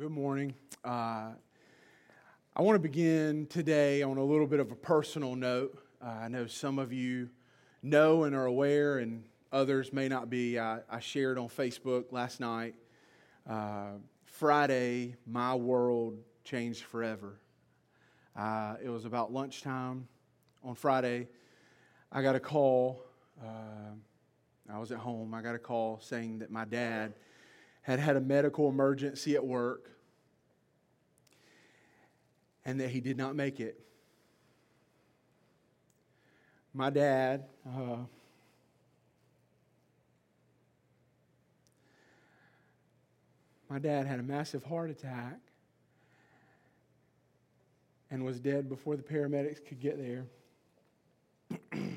good 0.00 0.10
morning. 0.10 0.54
Uh, 0.82 1.28
I 2.56 2.62
want 2.62 2.74
to 2.74 2.78
begin 2.78 3.46
today 3.48 4.00
on 4.00 4.16
a 4.16 4.24
little 4.24 4.46
bit 4.46 4.58
of 4.58 4.72
a 4.72 4.74
personal 4.74 5.36
note. 5.36 5.78
Uh, 6.02 6.08
I 6.22 6.28
know 6.28 6.46
some 6.46 6.78
of 6.78 6.90
you 6.90 7.28
know 7.82 8.24
and 8.24 8.34
are 8.34 8.46
aware, 8.46 9.00
and 9.00 9.22
others 9.52 9.92
may 9.92 10.08
not 10.08 10.30
be. 10.30 10.58
I, 10.58 10.78
I 10.88 11.00
shared 11.00 11.36
on 11.36 11.48
Facebook 11.48 12.12
last 12.12 12.40
night. 12.40 12.76
Uh, 13.46 13.98
Friday, 14.24 15.16
my 15.26 15.54
world 15.54 16.16
changed 16.44 16.84
forever. 16.84 17.38
Uh, 18.34 18.76
it 18.82 18.88
was 18.88 19.04
about 19.04 19.34
lunchtime 19.34 20.08
on 20.64 20.76
Friday. 20.76 21.28
I 22.10 22.22
got 22.22 22.34
a 22.36 22.40
call. 22.40 23.04
Uh, 23.38 23.92
I 24.72 24.78
was 24.78 24.92
at 24.92 24.98
home. 24.98 25.34
I 25.34 25.42
got 25.42 25.54
a 25.54 25.58
call 25.58 26.00
saying 26.00 26.38
that 26.38 26.50
my 26.50 26.64
dad 26.64 27.12
had 27.82 27.98
had 27.98 28.16
a 28.16 28.20
medical 28.20 28.68
emergency 28.68 29.34
at 29.34 29.44
work 29.44 29.90
and 32.64 32.80
that 32.80 32.90
he 32.90 33.00
did 33.00 33.16
not 33.16 33.34
make 33.34 33.60
it. 33.60 33.80
My 36.72 36.90
dad, 36.90 37.44
uh, 37.66 37.96
my 43.68 43.78
dad 43.78 44.06
had 44.06 44.20
a 44.20 44.22
massive 44.22 44.62
heart 44.62 44.90
attack 44.90 45.38
and 48.10 48.24
was 48.24 48.38
dead 48.38 48.68
before 48.68 48.96
the 48.96 49.02
paramedics 49.02 49.64
could 49.64 49.80
get 49.80 49.98
there. 49.98 50.26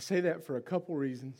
I 0.00 0.02
say 0.02 0.20
that 0.22 0.46
for 0.46 0.56
a 0.56 0.62
couple 0.62 0.96
reasons. 0.96 1.38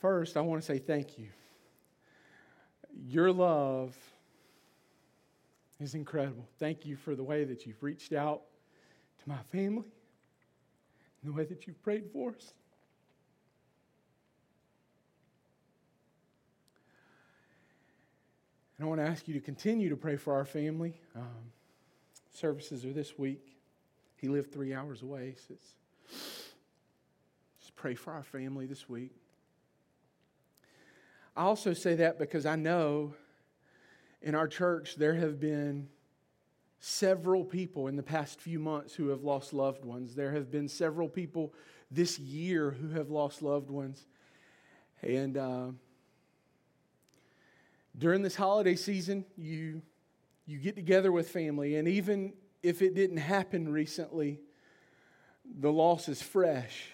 First, 0.00 0.36
I 0.36 0.40
want 0.40 0.60
to 0.60 0.66
say 0.66 0.80
thank 0.80 1.16
you. 1.16 1.28
Your 3.06 3.30
love 3.30 3.96
is 5.78 5.94
incredible. 5.94 6.44
Thank 6.58 6.84
you 6.84 6.96
for 6.96 7.14
the 7.14 7.22
way 7.22 7.44
that 7.44 7.66
you've 7.66 7.80
reached 7.84 8.14
out 8.14 8.42
to 9.22 9.28
my 9.28 9.38
family 9.52 9.86
and 11.22 11.32
the 11.32 11.32
way 11.32 11.44
that 11.44 11.68
you've 11.68 11.80
prayed 11.84 12.10
for 12.12 12.30
us. 12.30 12.52
And 18.76 18.86
I 18.86 18.88
want 18.88 19.00
to 19.00 19.06
ask 19.06 19.28
you 19.28 19.34
to 19.34 19.40
continue 19.40 19.88
to 19.88 19.96
pray 19.96 20.16
for 20.16 20.34
our 20.34 20.44
family. 20.44 21.00
Um, 21.14 21.52
services 22.32 22.84
are 22.84 22.92
this 22.92 23.16
week. 23.16 23.55
He 24.16 24.28
lived 24.28 24.52
three 24.52 24.74
hours 24.74 25.02
away. 25.02 25.36
So 25.46 25.54
just 27.60 27.76
pray 27.76 27.94
for 27.94 28.12
our 28.12 28.22
family 28.22 28.66
this 28.66 28.88
week. 28.88 29.12
I 31.36 31.42
also 31.42 31.74
say 31.74 31.96
that 31.96 32.18
because 32.18 32.46
I 32.46 32.56
know 32.56 33.14
in 34.22 34.34
our 34.34 34.48
church 34.48 34.96
there 34.96 35.14
have 35.14 35.38
been 35.38 35.88
several 36.80 37.44
people 37.44 37.88
in 37.88 37.96
the 37.96 38.02
past 38.02 38.40
few 38.40 38.58
months 38.58 38.94
who 38.94 39.08
have 39.08 39.22
lost 39.22 39.52
loved 39.52 39.84
ones. 39.84 40.14
There 40.14 40.32
have 40.32 40.50
been 40.50 40.68
several 40.68 41.08
people 41.08 41.52
this 41.90 42.18
year 42.18 42.70
who 42.70 42.90
have 42.90 43.10
lost 43.10 43.42
loved 43.42 43.70
ones. 43.70 44.06
And 45.02 45.36
uh, 45.36 45.66
during 47.98 48.22
this 48.22 48.36
holiday 48.36 48.76
season, 48.76 49.24
you, 49.36 49.82
you 50.46 50.58
get 50.58 50.74
together 50.74 51.12
with 51.12 51.28
family, 51.28 51.76
and 51.76 51.86
even 51.86 52.32
if 52.66 52.82
it 52.82 52.96
didn't 52.96 53.18
happen 53.18 53.68
recently, 53.68 54.40
the 55.60 55.70
loss 55.70 56.08
is 56.08 56.20
fresh. 56.20 56.88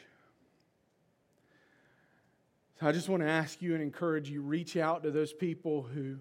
So 2.79 2.87
I 2.87 2.93
just 2.93 3.09
want 3.09 3.23
to 3.23 3.29
ask 3.29 3.63
you 3.63 3.73
and 3.73 3.83
encourage 3.83 4.29
you 4.29 4.43
reach 4.43 4.77
out 4.77 5.03
to 5.05 5.11
those 5.11 5.33
people 5.33 5.83
who 5.83 6.19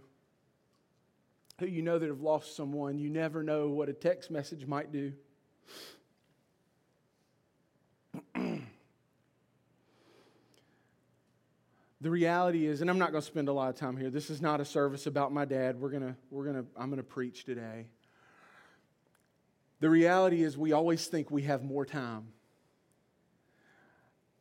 who 1.60 1.66
you 1.68 1.82
know 1.82 2.00
that 2.00 2.08
have 2.08 2.22
lost 2.22 2.56
someone. 2.56 2.98
You 2.98 3.10
never 3.10 3.44
know 3.44 3.68
what 3.68 3.90
a 3.90 3.94
text 3.94 4.32
message 4.32 4.66
might 4.66 4.94
do. 4.94 5.12
the 12.00 12.10
reality 12.10 12.68
is, 12.68 12.80
and 12.80 12.90
I'm 12.90 12.98
not 12.98 13.12
going 13.12 13.22
to 13.22 13.28
spend 13.28 13.50
a 13.50 13.54
lot 13.54 13.70
of 13.70 13.76
time 13.76 13.98
here. 13.98 14.10
This 14.10 14.30
is 14.30 14.42
not 14.42 14.62
a 14.62 14.66
service 14.66 15.08
about 15.08 15.34
my 15.34 15.44
dad. 15.44 15.80
We're 15.80 15.92
going 15.92 16.04
to 16.04 16.16
we're 16.30 16.46
going 16.46 16.56
to 16.56 16.66
I'm 16.78 16.90
going 16.90 16.98
to 16.98 17.04
preach 17.04 17.44
today. 17.44 17.88
The 19.82 19.90
reality 19.90 20.44
is, 20.44 20.58
we 20.58 20.72
always 20.72 21.08
think 21.08 21.32
we 21.32 21.42
have 21.44 21.64
more 21.64 21.86
time. 21.86 22.28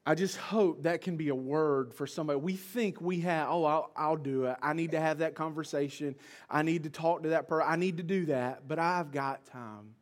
I 0.07 0.15
just 0.15 0.37
hope 0.37 0.83
that 0.83 1.01
can 1.01 1.17
be 1.17 1.29
a 1.29 1.35
word 1.35 1.95
for 1.95 2.07
somebody. 2.07 2.39
We 2.39 2.57
think 2.57 3.01
we 3.01 3.21
have, 3.21 3.49
oh, 3.51 3.65
I'll, 3.65 3.91
I'll 3.97 4.17
do 4.17 4.45
it. 4.45 4.57
I 4.63 4.75
need 4.75 4.91
to 4.93 5.01
have 5.01 5.19
that 5.19 5.35
conversation. 5.35 6.15
I 6.51 6.63
need 6.63 6.85
to 6.85 6.91
talk 6.91 7.23
to 7.23 7.31
that 7.31 7.49
person. 7.49 7.67
I 7.71 7.77
need 7.77 7.97
to 7.97 8.03
do 8.03 8.27
that, 8.27 8.69
but 8.69 8.79
I've 8.79 9.13
got 9.13 9.47
time. 9.47 9.95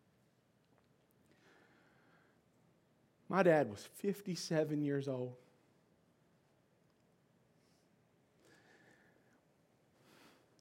My 3.29 3.43
dad 3.45 3.71
was 3.71 3.89
57 3.97 4.83
years 4.83 5.09
old. 5.09 5.35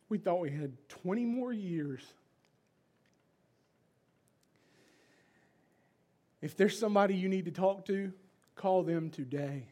We 0.09 0.19
thought 0.19 0.39
we 0.39 0.51
had 0.51 0.73
20 0.89 1.25
more 1.25 1.51
years 1.51 2.01
If 6.41 6.55
there's 6.55 6.77
somebody 6.77 7.15
you 7.15 7.29
need 7.29 7.45
to 7.45 7.51
talk 7.51 7.85
to, 7.85 8.11
call 8.55 8.83
them 8.83 9.09
today. 9.09 9.67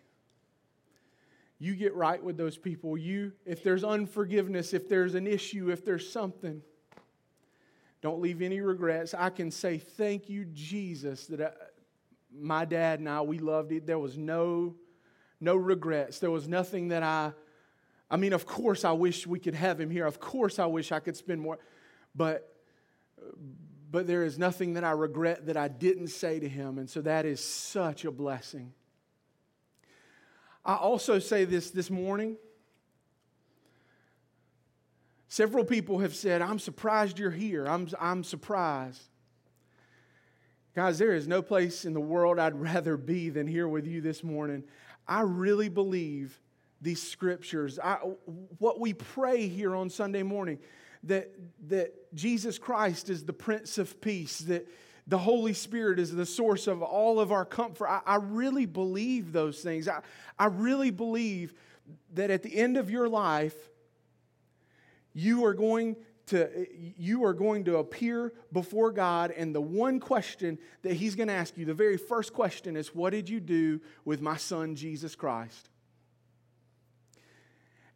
You 1.60 1.76
get 1.76 1.96
right 1.96 2.22
with 2.22 2.38
those 2.38 2.58
people. 2.58 2.98
You, 2.98 3.32
if 3.46 3.64
there's 3.64 3.84
unforgiveness, 3.84 4.74
if 4.74 4.90
there's 4.90 5.16
an 5.16 5.26
issue, 5.26 5.70
if 5.72 5.86
there's 5.86 6.12
something, 6.12 6.62
don't 8.02 8.22
leave 8.22 8.42
any 8.42 8.62
regrets. 8.62 9.14
I 9.14 9.30
can 9.30 9.52
say 9.52 9.78
thank 9.78 10.30
you, 10.30 10.46
Jesus, 10.46 11.28
that 11.28 11.42
I, 11.42 11.52
my 12.38 12.66
dad 12.66 13.00
and 13.00 13.08
I 13.08 13.22
we 13.22 13.40
loved 13.40 13.72
it. 13.72 13.88
There 13.88 14.00
was 14.00 14.18
no 14.18 14.76
no 15.40 15.56
regrets. 15.56 16.20
There 16.20 16.32
was 16.32 16.48
nothing 16.48 16.90
that 16.90 17.04
I 17.04 17.32
I 18.10 18.18
mean, 18.18 18.34
of 18.34 18.46
course 18.46 18.86
I 18.86 18.92
wish 18.92 19.26
we 19.26 19.40
could 19.40 19.56
have 19.56 19.80
him 19.80 19.90
here. 19.90 20.06
Of 20.06 20.20
course 20.20 20.60
I 20.60 20.66
wish 20.66 20.92
I 20.92 21.00
could 21.00 21.16
spend 21.16 21.42
more 21.42 21.58
but 22.14 22.56
but 23.92 24.08
there 24.08 24.24
is 24.24 24.38
nothing 24.38 24.74
that 24.74 24.84
I 24.84 24.92
regret 24.92 25.46
that 25.48 25.58
I 25.58 25.68
didn't 25.68 26.08
say 26.08 26.40
to 26.40 26.50
him. 26.50 26.78
And 26.78 26.90
so 26.90 27.02
that 27.02 27.26
is 27.26 27.44
such 27.44 28.06
a 28.06 28.12
blessing. 28.12 28.74
I 30.64 30.76
also 30.76 31.20
say 31.20 31.46
this 31.46 31.72
this 31.72 31.90
morning. 31.90 32.38
Several 35.28 35.66
people 35.66 36.00
have 36.00 36.16
said, 36.16 36.42
I'm 36.42 36.60
surprised 36.60 37.20
you're 37.20 37.30
here. 37.30 37.66
I'm, 37.66 37.90
I'm 38.00 38.24
surprised. 38.24 39.02
Guys, 40.76 40.98
there 40.98 41.14
is 41.14 41.28
no 41.28 41.42
place 41.42 41.86
in 41.86 41.94
the 41.94 42.00
world 42.00 42.40
I'd 42.40 42.56
rather 42.60 42.98
be 42.98 43.30
than 43.30 43.48
here 43.48 43.68
with 43.68 43.86
you 43.86 44.02
this 44.02 44.24
morning. 44.24 44.64
I 45.08 45.22
really 45.22 45.70
believe 45.70 46.40
these 46.82 47.02
scriptures. 47.02 47.80
I, 47.84 47.96
what 48.60 48.80
we 48.80 48.94
pray 48.94 49.48
here 49.48 49.76
on 49.76 49.90
Sunday 49.90 50.24
morning 50.24 50.60
that, 51.06 51.32
that 51.68 52.14
Jesus 52.14 52.58
Christ 52.58 53.10
is 53.10 53.24
the 53.24 53.34
Prince 53.34 53.78
of 53.78 54.02
Peace, 54.02 54.40
that 54.40 54.68
the 55.08 55.18
Holy 55.18 55.54
Spirit 55.54 56.00
is 56.00 56.14
the 56.14 56.26
source 56.26 56.68
of 56.68 56.82
all 56.82 57.20
of 57.20 57.32
our 57.32 57.46
comfort. 57.46 57.88
I, 57.88 58.02
I 58.06 58.16
really 58.16 58.66
believe 58.66 59.32
those 59.32 59.62
things. 59.62 59.88
I, 59.88 60.02
I 60.38 60.46
really 60.48 60.92
believe 60.92 61.54
that 62.14 62.32
at 62.32 62.44
the 62.44 62.56
end 62.56 62.78
of 62.78 62.90
your 62.90 63.08
life, 63.08 63.56
you 65.14 65.46
are 65.46 65.54
going 65.54 65.96
to 66.28 66.68
you 66.98 67.24
are 67.24 67.34
going 67.34 67.66
to 67.66 67.78
appear 67.78 68.34
before 68.52 68.92
God 68.92 69.32
and 69.32 69.54
the 69.54 69.62
one 69.62 70.00
question 70.00 70.58
that 70.82 70.94
he's 70.94 71.16
going 71.16 71.28
to 71.28 71.34
ask 71.34 71.56
you 71.56 71.66
the 71.66 71.74
very 71.74 71.98
first 71.98 72.34
question 72.34 72.76
is 72.76 72.96
what 72.96 73.12
did 73.12 73.30
you 73.30 73.40
do 73.40 73.80
with 74.06 74.22
my 74.22 74.36
son 74.36 74.76
Jesus 74.76 75.16
Christ 75.16 75.70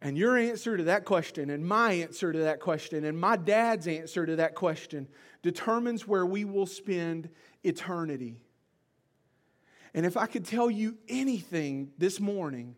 and 0.02 0.16
your 0.16 0.36
answer 0.36 0.76
to 0.76 0.84
that 0.84 1.04
question, 1.04 1.50
and 1.50 1.64
my 1.64 1.92
answer 1.92 2.32
to 2.32 2.38
that 2.40 2.60
question, 2.60 3.04
and 3.04 3.18
my 3.18 3.36
dad's 3.36 3.86
answer 3.86 4.24
to 4.24 4.36
that 4.36 4.54
question 4.54 5.08
determines 5.42 6.06
where 6.06 6.24
we 6.24 6.44
will 6.44 6.66
spend 6.66 7.28
eternity. 7.62 8.40
And 9.92 10.06
if 10.06 10.16
I 10.16 10.26
could 10.26 10.46
tell 10.46 10.70
you 10.70 10.96
anything 11.08 11.90
this 11.98 12.18
morning, 12.18 12.76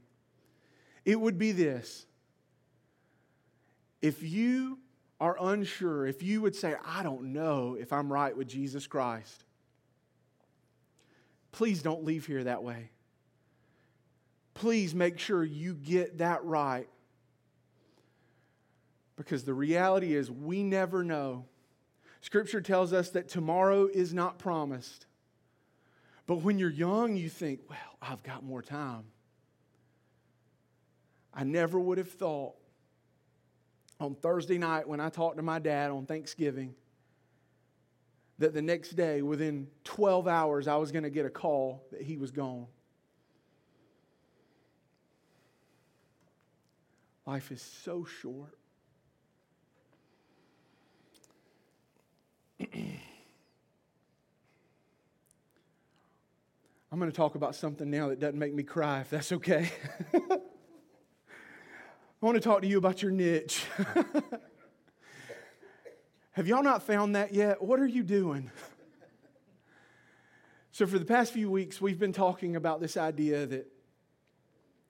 it 1.04 1.20
would 1.20 1.38
be 1.38 1.52
this. 1.52 2.06
If 4.00 4.22
you 4.22 4.78
are 5.20 5.36
unsure, 5.40 6.06
if 6.06 6.22
you 6.22 6.42
would 6.42 6.56
say, 6.56 6.75
I 6.84 7.04
don't 7.04 7.32
know 7.32 7.76
if 7.78 7.92
I'm 7.92 8.12
right 8.12 8.36
with 8.36 8.48
Jesus 8.48 8.88
Christ, 8.88 9.44
please 11.52 11.82
don't 11.82 12.02
leave 12.04 12.26
here 12.26 12.42
that 12.44 12.64
way. 12.64 12.90
Please 14.54 14.94
make 14.94 15.20
sure 15.20 15.44
you 15.44 15.75
get 15.75 16.18
that 16.18 16.44
right 16.44 16.88
because 19.22 19.44
the 19.44 19.54
reality 19.54 20.14
is, 20.14 20.30
we 20.30 20.64
never 20.64 21.04
know. 21.04 21.44
Scripture 22.20 22.60
tells 22.60 22.92
us 22.92 23.10
that 23.10 23.28
tomorrow 23.28 23.86
is 23.86 24.12
not 24.12 24.38
promised. 24.38 25.06
But 26.26 26.36
when 26.36 26.58
you're 26.58 26.70
young, 26.70 27.16
you 27.16 27.28
think, 27.28 27.60
well, 27.69 27.78
I've 28.00 28.22
got 28.22 28.42
more 28.42 28.62
time. 28.62 29.04
I 31.32 31.44
never 31.44 31.78
would 31.78 31.98
have 31.98 32.10
thought 32.10 32.54
on 34.00 34.14
Thursday 34.16 34.58
night 34.58 34.88
when 34.88 35.00
I 35.00 35.08
talked 35.08 35.36
to 35.36 35.42
my 35.42 35.58
dad 35.58 35.90
on 35.90 36.04
Thanksgiving 36.04 36.75
that 38.38 38.54
the 38.54 38.62
next 38.62 38.90
day, 38.90 39.22
within 39.22 39.68
12 39.84 40.26
hours, 40.26 40.66
I 40.66 40.76
was 40.76 40.90
going 40.90 41.04
to 41.04 41.10
get 41.10 41.26
a 41.26 41.30
call 41.30 41.86
that 41.92 42.02
he 42.02 42.16
was 42.16 42.32
gone. 42.32 42.66
Life 47.25 47.52
is 47.52 47.62
so 47.62 48.04
short. 48.04 48.56
I'm 56.93 56.99
going 56.99 57.11
to 57.11 57.17
talk 57.17 57.35
about 57.35 57.55
something 57.55 57.91
now 57.91 58.09
that 58.09 58.20
doesn't 58.20 58.38
make 58.38 58.55
me 58.55 58.62
cry, 58.62 59.00
if 59.00 59.11
that's 59.11 59.32
okay. 59.32 59.70
I 60.14 60.38
want 62.20 62.37
to 62.37 62.41
talk 62.41 62.62
to 62.62 62.69
you 62.69 62.79
about 62.79 63.03
your 63.03 63.11
niche. 63.11 63.64
Have 66.32 66.47
y'all 66.47 66.62
not 66.62 66.85
found 66.85 67.17
that 67.17 67.35
yet? 67.35 67.62
What 67.62 67.81
are 67.81 67.87
you 67.87 68.03
doing? 68.03 68.50
so, 70.73 70.87
for 70.87 70.99
the 70.99 71.05
past 71.05 71.32
few 71.32 71.50
weeks, 71.50 71.81
we've 71.81 71.99
been 71.99 72.12
talking 72.12 72.55
about 72.56 72.81
this 72.81 72.97
idea 72.97 73.47
that 73.47 73.67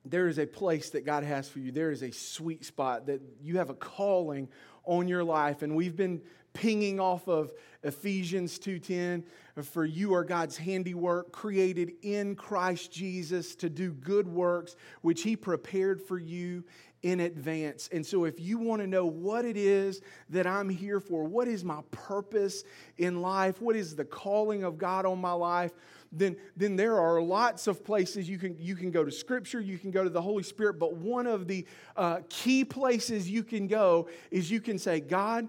there 0.05 0.29
is 0.29 0.39
a 0.39 0.47
place 0.47 0.91
that 0.91 1.07
God 1.07 1.25
has 1.25 1.49
for 1.49 1.61
you. 1.61 1.73
There 1.73 1.91
is 1.91 2.03
a 2.03 2.11
sweet 2.11 2.65
spot 2.65 3.07
that 3.07 3.23
you 3.41 3.59
have 3.59 3.71
a 3.71 3.75
calling 3.75 4.49
on 4.85 5.09
your 5.09 5.25
life. 5.25 5.63
And 5.63 5.75
we've 5.75 5.97
been 5.97 6.23
pinging 6.53 7.01
off 7.01 7.29
of 7.29 7.53
Ephesians 7.83 8.59
2:10 8.59 9.25
for 9.63 9.85
you 9.85 10.15
are 10.15 10.25
God's 10.25 10.57
handiwork 10.57 11.33
created 11.33 11.93
in 12.03 12.35
Christ 12.37 12.93
Jesus 12.93 13.55
to 13.57 13.69
do 13.69 13.93
good 13.93 14.29
works 14.29 14.77
which 15.03 15.23
he 15.23 15.37
prepared 15.37 16.01
for 16.01 16.19
you 16.19 16.65
in 17.03 17.21
advance. 17.21 17.89
And 17.93 18.07
so 18.07 18.25
if 18.25 18.39
you 18.39 18.59
want 18.59 18.81
to 18.81 18.87
know 18.87 19.05
what 19.07 19.45
it 19.45 19.57
is 19.57 20.01
that 20.31 20.47
I'm 20.47 20.69
here 20.69 21.01
for, 21.01 21.25
what 21.25 21.49
is 21.49 21.65
my 21.65 21.81
purpose 21.91 22.63
in 22.97 23.21
life, 23.21 23.61
what 23.61 23.75
is 23.75 23.97
the 23.97 24.05
calling 24.05 24.63
of 24.63 24.79
God 24.79 25.05
on 25.05 25.21
my 25.21 25.33
life, 25.33 25.73
then, 26.13 26.37
then 26.57 26.77
there 26.77 27.01
are 27.01 27.21
lots 27.21 27.67
of 27.67 27.85
places 27.85 28.29
you 28.29 28.39
can, 28.39 28.57
you 28.59 28.77
can 28.77 28.91
go 28.91 29.05
to 29.05 29.11
Scripture, 29.11 29.61
you 29.61 29.79
can 29.79 29.91
go 29.91 30.05
to 30.05 30.11
the 30.11 30.23
Holy 30.23 30.43
Spirit, 30.43 30.79
but 30.79 30.95
one 30.95 31.27
of 31.27 31.49
the 31.49 31.67
uh, 31.97 32.21
key 32.29 32.65
places 32.65 33.29
you 33.29 33.43
can 33.43 33.67
go 33.67 34.09
is 34.31 34.51
you 34.51 34.61
can 34.61 34.79
say, 34.79 35.01
God, 35.01 35.49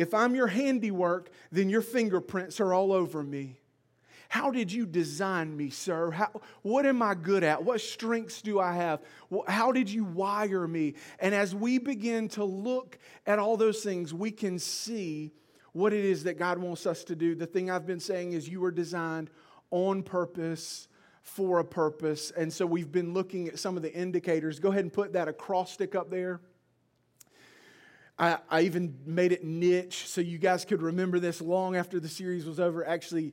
if 0.00 0.14
I'm 0.14 0.34
your 0.34 0.46
handiwork, 0.46 1.30
then 1.52 1.68
your 1.68 1.82
fingerprints 1.82 2.58
are 2.58 2.72
all 2.72 2.92
over 2.92 3.22
me. 3.22 3.60
How 4.30 4.50
did 4.50 4.72
you 4.72 4.86
design 4.86 5.54
me, 5.54 5.68
sir? 5.70 6.10
How, 6.10 6.30
what 6.62 6.86
am 6.86 7.02
I 7.02 7.14
good 7.14 7.44
at? 7.44 7.64
What 7.64 7.80
strengths 7.80 8.40
do 8.40 8.60
I 8.60 8.72
have? 8.74 9.00
How 9.46 9.72
did 9.72 9.90
you 9.90 10.04
wire 10.04 10.66
me? 10.66 10.94
And 11.18 11.34
as 11.34 11.54
we 11.54 11.78
begin 11.78 12.28
to 12.30 12.44
look 12.44 12.98
at 13.26 13.38
all 13.38 13.56
those 13.56 13.82
things, 13.82 14.14
we 14.14 14.30
can 14.30 14.58
see 14.58 15.32
what 15.72 15.92
it 15.92 16.04
is 16.04 16.24
that 16.24 16.38
God 16.38 16.58
wants 16.58 16.86
us 16.86 17.04
to 17.04 17.14
do. 17.16 17.34
The 17.34 17.46
thing 17.46 17.70
I've 17.70 17.86
been 17.86 18.00
saying 18.00 18.32
is 18.32 18.48
you 18.48 18.60
were 18.60 18.70
designed 18.70 19.30
on 19.70 20.02
purpose 20.02 20.88
for 21.22 21.58
a 21.58 21.64
purpose. 21.64 22.30
And 22.30 22.50
so 22.50 22.64
we've 22.64 22.90
been 22.90 23.12
looking 23.12 23.48
at 23.48 23.58
some 23.58 23.76
of 23.76 23.82
the 23.82 23.92
indicators. 23.92 24.60
Go 24.60 24.70
ahead 24.70 24.84
and 24.84 24.92
put 24.92 25.12
that 25.12 25.28
acrostic 25.28 25.94
up 25.94 26.08
there. 26.08 26.40
I, 28.20 28.36
I 28.50 28.60
even 28.62 28.98
made 29.06 29.32
it 29.32 29.44
niche 29.44 30.06
so 30.06 30.20
you 30.20 30.36
guys 30.36 30.66
could 30.66 30.82
remember 30.82 31.18
this 31.18 31.40
long 31.40 31.74
after 31.74 31.98
the 31.98 32.08
series 32.08 32.44
was 32.44 32.60
over. 32.60 32.86
Actually, 32.86 33.32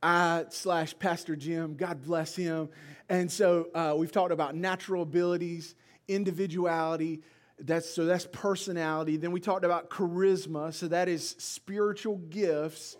I 0.00 0.44
slash 0.50 0.96
Pastor 1.00 1.34
Jim, 1.34 1.74
God 1.74 2.00
bless 2.04 2.36
him. 2.36 2.68
And 3.08 3.30
so 3.30 3.66
uh, 3.74 3.94
we've 3.98 4.12
talked 4.12 4.30
about 4.30 4.54
natural 4.54 5.02
abilities, 5.02 5.74
individuality. 6.06 7.22
That's 7.58 7.90
so 7.90 8.06
that's 8.06 8.28
personality. 8.30 9.16
Then 9.16 9.32
we 9.32 9.40
talked 9.40 9.64
about 9.64 9.90
charisma, 9.90 10.72
so 10.72 10.86
that 10.86 11.08
is 11.08 11.34
spiritual 11.38 12.18
gifts. 12.18 12.96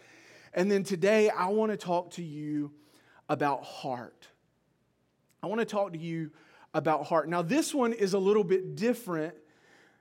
And 0.53 0.69
then 0.69 0.83
today 0.83 1.31
I 1.31 1.47
want 1.47 1.71
to 1.71 1.77
talk 1.77 2.11
to 2.15 2.25
you 2.25 2.73
about 3.29 3.63
heart. 3.63 4.27
I 5.45 5.47
want 5.47 5.61
to 5.61 5.65
talk 5.65 5.93
to 5.93 5.99
you 5.99 6.33
about 6.75 7.07
heart. 7.07 7.29
Now 7.29 7.43
this 7.43 7.73
one 7.73 7.93
is 7.93 8.15
a 8.15 8.19
little 8.19 8.45
bit 8.45 8.75
different 8.75 9.35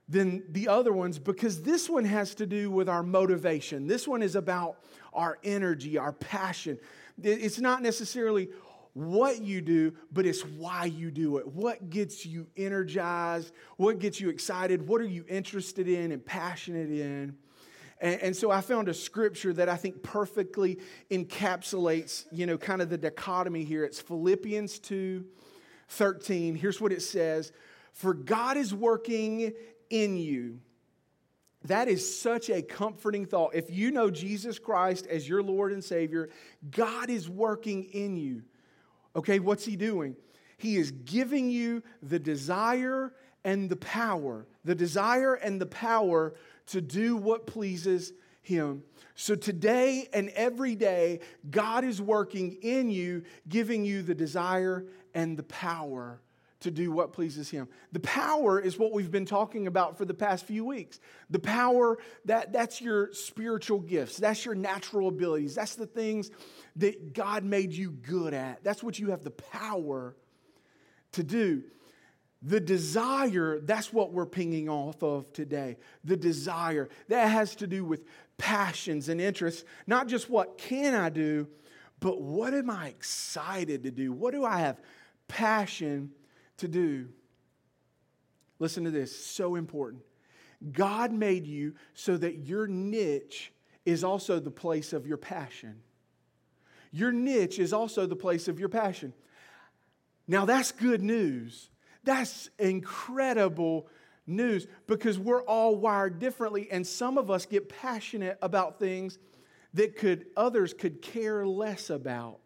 than 0.10 0.44
the 0.50 0.68
other 0.68 0.92
ones 0.92 1.20
because 1.20 1.62
this 1.62 1.88
one 1.88 2.04
has 2.04 2.34
to 2.36 2.48
do 2.48 2.72
with 2.72 2.90
our 2.90 3.04
motivation. 3.04 3.86
This 3.86 4.08
one 4.08 4.24
is 4.24 4.36
about 4.36 4.78
our 5.14 5.38
energy, 5.44 5.98
our 5.98 6.14
passion. 6.14 6.80
It's 7.22 7.60
not 7.60 7.84
necessarily 7.84 8.50
what 8.94 9.42
you 9.42 9.62
do, 9.62 9.94
but 10.12 10.26
it's 10.26 10.42
why 10.42 10.86
you 10.86 11.12
do 11.12 11.38
it. 11.38 11.48
What 11.48 11.92
gets 11.92 12.26
you 12.26 12.48
energized? 12.58 13.54
What 13.78 14.00
gets 14.00 14.20
you 14.20 14.30
excited? 14.30 14.88
What 14.88 15.00
are 15.00 15.08
you 15.08 15.26
interested 15.30 15.88
in 15.88 16.12
and 16.12 16.26
passionate 16.26 16.90
in? 16.90 17.38
And, 18.02 18.22
and, 18.22 18.36
so 18.36 18.50
I 18.50 18.62
found 18.62 18.88
a 18.88 18.94
scripture 18.94 19.52
that 19.54 19.68
I 19.68 19.76
think 19.76 20.02
perfectly 20.02 20.80
encapsulates, 21.12 22.26
you 22.32 22.46
know, 22.46 22.58
kind 22.58 22.82
of 22.82 22.90
the 22.90 22.98
dichotomy 22.98 23.66
here. 23.66 23.84
It's 23.84 24.00
Philippians 24.00 24.80
2 24.80 25.26
13. 25.90 26.56
Here's 26.56 26.80
what 26.80 26.94
it 26.94 27.02
says 27.02 27.52
For 27.92 28.14
God 28.14 28.56
is 28.56 28.74
working 28.74 29.54
in 29.90 30.18
you. 30.18 30.60
That 31.66 31.88
is 31.88 32.20
such 32.20 32.50
a 32.50 32.62
comforting 32.62 33.26
thought. 33.26 33.54
If 33.54 33.70
you 33.70 33.92
know 33.92 34.10
Jesus 34.10 34.60
Christ 34.60 35.08
as 35.08 35.28
your 35.28 35.44
Lord 35.44 35.74
and 35.74 35.84
Savior, 35.84 36.30
God 36.72 37.10
is 37.10 37.30
working 37.30 37.86
in 37.86 38.16
you. 38.16 38.44
Okay, 39.16 39.40
what's 39.40 39.66
He 39.66 39.76
doing? 39.76 40.16
He 40.58 40.78
is 40.78 40.92
giving 40.92 41.50
you 41.50 41.84
the 42.02 42.20
desire 42.20 43.14
and 43.44 43.70
the 43.70 43.76
power, 43.76 44.46
the 44.64 44.76
desire 44.76 45.34
and 45.34 45.60
the 45.60 45.66
power 45.66 46.34
to 46.68 46.82
do 46.82 47.18
what 47.18 47.46
pleases 47.46 48.14
Him. 48.42 48.84
So 49.16 49.36
today 49.36 50.08
and 50.14 50.30
every 50.30 50.76
day, 50.76 51.20
God 51.50 51.84
is 51.84 52.02
working 52.02 52.58
in 52.62 52.90
you, 52.90 53.24
giving 53.50 53.84
you 53.84 54.02
the 54.02 54.16
desire 54.16 54.86
and 55.14 55.36
the 55.36 55.44
power 55.44 56.22
to 56.62 56.72
do 56.72 56.92
what 56.92 57.14
pleases 57.14 57.50
him. 57.50 57.68
The 57.92 58.02
power 58.02 58.60
is 58.60 58.78
what 58.78 58.92
we've 58.92 59.12
been 59.12 59.26
talking 59.26 59.68
about 59.68 59.98
for 59.98 60.06
the 60.06 60.14
past 60.14 60.46
few 60.46 60.66
weeks. 60.66 61.00
The 61.30 61.40
power 61.40 61.98
that 62.26 62.52
that's 62.52 62.82
your 62.82 63.14
spiritual 63.14 63.80
gifts. 63.80 64.18
That's 64.18 64.46
your 64.46 64.56
natural 64.56 65.08
abilities. 65.08 65.56
That's 65.56 65.76
the 65.76 65.86
things 65.86 66.32
that 66.76 67.14
God 67.14 67.44
made 67.44 67.72
you 67.72 67.92
good 67.92 68.34
at. 68.34 68.64
That's 68.64 68.84
what 68.84 69.00
you 69.00 69.12
have 69.12 69.24
the 69.24 69.32
power 69.32 70.16
to 71.14 71.24
do. 71.24 71.64
The 72.42 72.60
desire, 72.60 73.60
that's 73.60 73.92
what 73.92 74.14
we're 74.14 74.26
pinging 74.26 74.70
off 74.70 75.04
of 75.04 75.32
today. 75.34 75.78
The 76.04 76.16
desire. 76.16 76.90
That 77.10 77.28
has 77.28 77.56
to 77.58 77.68
do 77.68 77.84
with 77.84 78.06
passions 78.38 79.10
and 79.10 79.20
interests, 79.20 79.66
not 79.88 80.08
just 80.08 80.30
what 80.30 80.58
can 80.58 80.94
I 80.94 81.10
do, 81.10 81.48
but 82.00 82.22
what 82.22 82.54
am 82.54 82.70
I 82.70 82.88
excited 82.88 83.84
to 83.84 83.92
do? 83.92 84.14
What 84.14 84.34
do 84.34 84.46
I 84.46 84.60
have 84.60 84.80
passion 85.28 86.12
to 86.60 86.68
do. 86.68 87.10
Listen 88.60 88.84
to 88.84 88.92
this, 88.92 89.16
so 89.16 89.56
important. 89.56 90.04
God 90.72 91.12
made 91.12 91.48
you 91.48 91.76
so 91.94 92.18
that 92.18 92.40
your 92.40 92.68
niche 92.68 93.54
is 93.86 94.04
also 94.04 94.40
the 94.40 94.52
place 94.52 94.94
of 94.94 95.08
your 95.08 95.18
passion. 95.18 95.82
Your 96.92 97.12
niche 97.12 97.60
is 97.60 97.72
also 97.72 98.06
the 98.06 98.16
place 98.16 98.48
of 98.48 98.60
your 98.60 98.70
passion. 98.70 99.14
Now, 100.28 100.46
that's 100.46 100.72
good 100.72 101.02
news. 101.02 101.70
That's 102.04 102.50
incredible 102.60 103.88
news 104.28 104.68
because 104.88 105.18
we're 105.18 105.44
all 105.44 105.76
wired 105.76 106.20
differently, 106.20 106.68
and 106.72 106.86
some 106.86 107.18
of 107.18 107.32
us 107.32 107.46
get 107.46 107.70
passionate 107.70 108.38
about 108.42 108.80
things 108.80 109.18
that 109.74 109.96
could 109.96 110.26
others 110.36 110.74
could 110.74 111.02
care 111.02 111.46
less 111.46 111.90
about. 111.90 112.40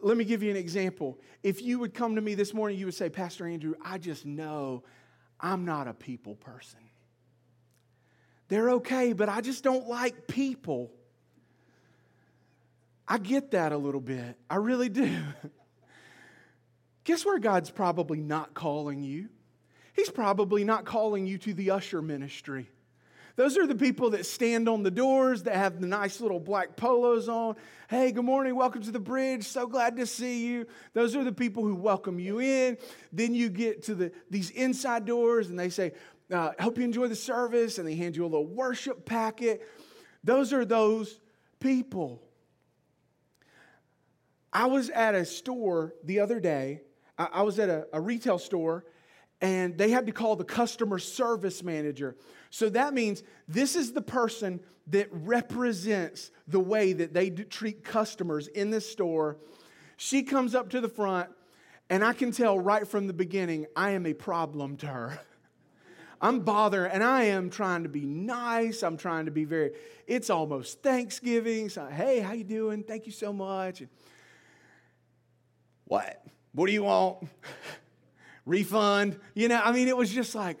Let 0.00 0.16
me 0.16 0.24
give 0.24 0.42
you 0.42 0.50
an 0.50 0.56
example. 0.56 1.18
If 1.42 1.62
you 1.62 1.78
would 1.80 1.94
come 1.94 2.14
to 2.14 2.20
me 2.20 2.34
this 2.34 2.54
morning, 2.54 2.78
you 2.78 2.86
would 2.86 2.94
say, 2.94 3.08
Pastor 3.08 3.46
Andrew, 3.46 3.74
I 3.84 3.98
just 3.98 4.24
know 4.24 4.84
I'm 5.40 5.64
not 5.64 5.88
a 5.88 5.94
people 5.94 6.36
person. 6.36 6.78
They're 8.48 8.70
okay, 8.72 9.12
but 9.12 9.28
I 9.28 9.40
just 9.40 9.64
don't 9.64 9.88
like 9.88 10.26
people. 10.26 10.92
I 13.08 13.18
get 13.18 13.50
that 13.52 13.72
a 13.72 13.76
little 13.76 14.00
bit. 14.00 14.36
I 14.48 14.56
really 14.56 14.88
do. 14.88 15.10
Guess 17.04 17.24
where 17.24 17.38
God's 17.38 17.70
probably 17.70 18.20
not 18.20 18.54
calling 18.54 19.02
you? 19.02 19.28
He's 19.94 20.10
probably 20.10 20.64
not 20.64 20.84
calling 20.84 21.26
you 21.26 21.38
to 21.38 21.52
the 21.52 21.72
usher 21.72 22.00
ministry. 22.00 22.70
Those 23.36 23.56
are 23.56 23.66
the 23.66 23.74
people 23.74 24.10
that 24.10 24.26
stand 24.26 24.68
on 24.68 24.82
the 24.82 24.90
doors, 24.90 25.44
that 25.44 25.56
have 25.56 25.80
the 25.80 25.86
nice 25.86 26.20
little 26.20 26.38
black 26.38 26.76
polos 26.76 27.28
on. 27.28 27.56
Hey, 27.88 28.12
good 28.12 28.24
morning, 28.24 28.54
welcome 28.54 28.82
to 28.82 28.90
the 28.90 29.00
bridge. 29.00 29.44
So 29.44 29.66
glad 29.66 29.96
to 29.96 30.06
see 30.06 30.46
you. 30.46 30.66
Those 30.92 31.16
are 31.16 31.24
the 31.24 31.32
people 31.32 31.62
who 31.62 31.74
welcome 31.74 32.18
you 32.18 32.40
in. 32.40 32.76
Then 33.10 33.34
you 33.34 33.48
get 33.48 33.84
to 33.84 33.94
the, 33.94 34.12
these 34.30 34.50
inside 34.50 35.06
doors 35.06 35.48
and 35.48 35.58
they 35.58 35.70
say, 35.70 35.92
uh, 36.30 36.52
Hope 36.60 36.76
you 36.76 36.84
enjoy 36.84 37.08
the 37.08 37.16
service. 37.16 37.78
And 37.78 37.88
they 37.88 37.94
hand 37.94 38.16
you 38.16 38.24
a 38.24 38.26
little 38.26 38.46
worship 38.46 39.06
packet. 39.06 39.66
Those 40.22 40.52
are 40.52 40.64
those 40.64 41.18
people. 41.58 42.22
I 44.52 44.66
was 44.66 44.90
at 44.90 45.14
a 45.14 45.24
store 45.24 45.94
the 46.04 46.20
other 46.20 46.38
day. 46.38 46.82
I, 47.18 47.42
was 47.42 47.58
at 47.58 47.68
a, 47.68 47.86
a 47.92 48.00
retail 48.00 48.38
store, 48.38 48.84
and 49.40 49.76
they 49.78 49.90
had 49.90 50.06
to 50.06 50.12
call 50.12 50.34
the 50.34 50.44
customer 50.44 50.98
service 50.98 51.62
manager. 51.62 52.16
So 52.52 52.68
that 52.68 52.92
means 52.92 53.22
this 53.48 53.74
is 53.74 53.92
the 53.92 54.02
person 54.02 54.60
that 54.88 55.08
represents 55.10 56.30
the 56.46 56.60
way 56.60 56.92
that 56.92 57.14
they 57.14 57.30
treat 57.30 57.82
customers 57.82 58.46
in 58.46 58.70
this 58.70 58.88
store. 58.88 59.38
She 59.96 60.22
comes 60.22 60.54
up 60.54 60.68
to 60.70 60.80
the 60.82 60.88
front, 60.88 61.30
and 61.88 62.04
I 62.04 62.12
can 62.12 62.30
tell 62.30 62.60
right 62.60 62.86
from 62.86 63.06
the 63.06 63.14
beginning, 63.14 63.68
I 63.74 63.92
am 63.92 64.04
a 64.04 64.12
problem 64.12 64.76
to 64.78 64.86
her. 64.86 65.18
I'm 66.20 66.40
bothering, 66.40 66.92
and 66.92 67.02
I 67.02 67.24
am 67.24 67.48
trying 67.48 67.84
to 67.84 67.88
be 67.88 68.02
nice. 68.04 68.82
I'm 68.82 68.98
trying 68.98 69.24
to 69.24 69.30
be 69.30 69.44
very. 69.44 69.70
It's 70.06 70.28
almost 70.28 70.82
Thanksgiving. 70.82 71.70
So, 71.70 71.86
hey, 71.86 72.20
how 72.20 72.34
you 72.34 72.44
doing? 72.44 72.82
Thank 72.82 73.06
you 73.06 73.12
so 73.12 73.32
much. 73.32 73.82
what? 75.86 76.22
What 76.52 76.66
do 76.66 76.72
you 76.74 76.82
want? 76.82 77.26
Refund? 78.44 79.18
You 79.32 79.48
know, 79.48 79.60
I 79.64 79.72
mean, 79.72 79.88
it 79.88 79.96
was 79.96 80.12
just 80.12 80.34
like, 80.34 80.58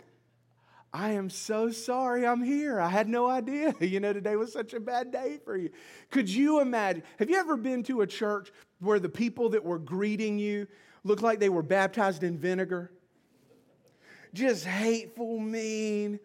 I 0.92 1.12
am 1.12 1.30
so 1.30 1.70
sorry 1.70 2.26
I'm 2.26 2.42
here. 2.42 2.78
I 2.78 2.88
had 2.88 3.08
no 3.08 3.28
idea. 3.28 3.74
You 3.80 4.00
know, 4.00 4.12
today 4.12 4.36
was 4.36 4.52
such 4.52 4.74
a 4.74 4.80
bad 4.80 5.10
day 5.10 5.38
for 5.44 5.56
you. 5.56 5.70
Could 6.10 6.28
you 6.28 6.60
imagine? 6.60 7.02
Have 7.18 7.30
you 7.30 7.36
ever 7.36 7.56
been 7.56 7.82
to 7.84 8.02
a 8.02 8.06
church 8.06 8.52
where 8.80 8.98
the 8.98 9.08
people 9.08 9.50
that 9.50 9.64
were 9.64 9.78
greeting 9.78 10.38
you 10.38 10.66
looked 11.04 11.22
like 11.22 11.40
they 11.40 11.48
were 11.48 11.62
baptized 11.62 12.22
in 12.22 12.38
vinegar? 12.38 12.90
just 14.34 14.64
hateful, 14.64 15.38
mean. 15.38 16.18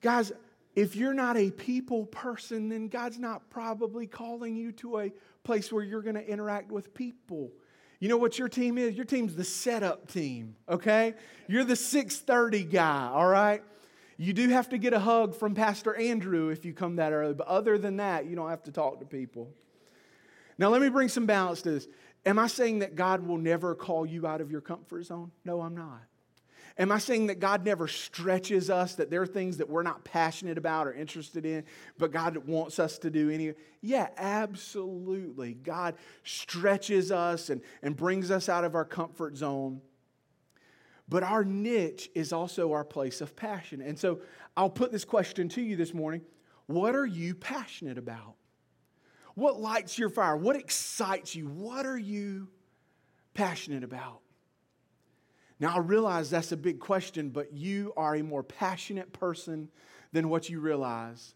Guys, 0.00 0.32
if 0.74 0.96
you're 0.96 1.14
not 1.14 1.36
a 1.36 1.50
people 1.50 2.06
person, 2.06 2.68
then 2.68 2.88
God's 2.88 3.18
not 3.18 3.48
probably 3.50 4.06
calling 4.06 4.56
you 4.56 4.72
to 4.72 4.98
a 4.98 5.12
place 5.44 5.72
where 5.72 5.84
you're 5.84 6.02
going 6.02 6.16
to 6.16 6.28
interact 6.28 6.72
with 6.72 6.92
people. 6.94 7.50
You 8.04 8.10
know 8.10 8.18
what 8.18 8.38
your 8.38 8.50
team 8.50 8.76
is? 8.76 8.94
Your 8.96 9.06
team's 9.06 9.34
the 9.34 9.44
setup 9.44 10.08
team, 10.08 10.56
okay? 10.68 11.14
You're 11.48 11.64
the 11.64 11.72
6:30 11.72 12.70
guy, 12.70 13.08
all 13.10 13.26
right? 13.26 13.62
You 14.18 14.34
do 14.34 14.46
have 14.50 14.68
to 14.68 14.76
get 14.76 14.92
a 14.92 14.98
hug 14.98 15.34
from 15.34 15.54
Pastor 15.54 15.94
Andrew 15.94 16.50
if 16.50 16.66
you 16.66 16.74
come 16.74 16.96
that 16.96 17.14
early, 17.14 17.32
but 17.32 17.46
other 17.46 17.78
than 17.78 17.96
that, 17.96 18.26
you 18.26 18.36
don't 18.36 18.50
have 18.50 18.62
to 18.64 18.72
talk 18.72 19.00
to 19.00 19.06
people. 19.06 19.50
Now, 20.58 20.68
let 20.68 20.82
me 20.82 20.90
bring 20.90 21.08
some 21.08 21.24
balance 21.24 21.62
to 21.62 21.70
this. 21.70 21.88
Am 22.26 22.38
I 22.38 22.46
saying 22.46 22.80
that 22.80 22.94
God 22.94 23.26
will 23.26 23.38
never 23.38 23.74
call 23.74 24.04
you 24.04 24.26
out 24.26 24.42
of 24.42 24.50
your 24.50 24.60
comfort 24.60 25.04
zone? 25.04 25.32
No, 25.46 25.62
I'm 25.62 25.74
not. 25.74 26.02
Am 26.76 26.90
I 26.90 26.98
saying 26.98 27.28
that 27.28 27.38
God 27.38 27.64
never 27.64 27.86
stretches 27.86 28.68
us, 28.68 28.96
that 28.96 29.08
there 29.08 29.22
are 29.22 29.26
things 29.26 29.58
that 29.58 29.68
we're 29.68 29.84
not 29.84 30.04
passionate 30.04 30.58
about 30.58 30.88
or 30.88 30.92
interested 30.92 31.46
in, 31.46 31.64
but 31.98 32.10
God 32.10 32.36
wants 32.48 32.80
us 32.80 32.98
to 32.98 33.10
do 33.10 33.30
any? 33.30 33.54
Yeah, 33.80 34.08
absolutely. 34.16 35.54
God 35.54 35.94
stretches 36.24 37.12
us 37.12 37.48
and, 37.48 37.60
and 37.82 37.96
brings 37.96 38.32
us 38.32 38.48
out 38.48 38.64
of 38.64 38.74
our 38.74 38.84
comfort 38.84 39.36
zone. 39.36 39.82
But 41.08 41.22
our 41.22 41.44
niche 41.44 42.10
is 42.14 42.32
also 42.32 42.72
our 42.72 42.84
place 42.84 43.20
of 43.20 43.36
passion. 43.36 43.80
And 43.80 43.96
so 43.96 44.20
I'll 44.56 44.70
put 44.70 44.90
this 44.90 45.04
question 45.04 45.48
to 45.50 45.62
you 45.62 45.76
this 45.76 45.94
morning 45.94 46.22
What 46.66 46.96
are 46.96 47.06
you 47.06 47.36
passionate 47.36 47.98
about? 47.98 48.34
What 49.36 49.60
lights 49.60 49.96
your 49.96 50.08
fire? 50.08 50.36
What 50.36 50.56
excites 50.56 51.36
you? 51.36 51.46
What 51.46 51.86
are 51.86 51.98
you 51.98 52.48
passionate 53.32 53.84
about? 53.84 54.23
Now, 55.60 55.76
I 55.76 55.78
realize 55.78 56.30
that's 56.30 56.52
a 56.52 56.56
big 56.56 56.80
question, 56.80 57.30
but 57.30 57.52
you 57.52 57.92
are 57.96 58.16
a 58.16 58.22
more 58.22 58.42
passionate 58.42 59.12
person 59.12 59.68
than 60.12 60.28
what 60.28 60.48
you 60.48 60.60
realize. 60.60 61.34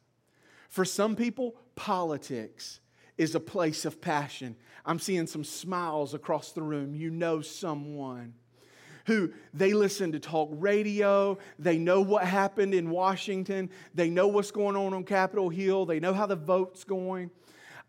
For 0.68 0.84
some 0.84 1.16
people, 1.16 1.56
politics 1.76 2.80
is 3.16 3.34
a 3.34 3.40
place 3.40 3.84
of 3.84 4.00
passion. 4.00 4.56
I'm 4.84 4.98
seeing 4.98 5.26
some 5.26 5.44
smiles 5.44 6.14
across 6.14 6.52
the 6.52 6.62
room. 6.62 6.94
You 6.94 7.10
know 7.10 7.40
someone 7.40 8.34
who 9.08 9.32
they 9.54 9.72
listen 9.72 10.12
to 10.12 10.20
talk 10.20 10.50
radio, 10.52 11.38
they 11.58 11.78
know 11.78 12.02
what 12.02 12.25
happened 12.25 12.75
in 12.75 12.90
Washington, 12.90 13.70
they 13.94 14.10
know 14.10 14.28
what's 14.28 14.50
going 14.50 14.76
on 14.76 14.92
on 14.92 15.02
Capitol 15.02 15.48
Hill, 15.48 15.87
they 15.87 15.98
know 15.98 16.12
how 16.12 16.26
the 16.26 16.37
vote's 16.37 16.84
going. 16.84 17.30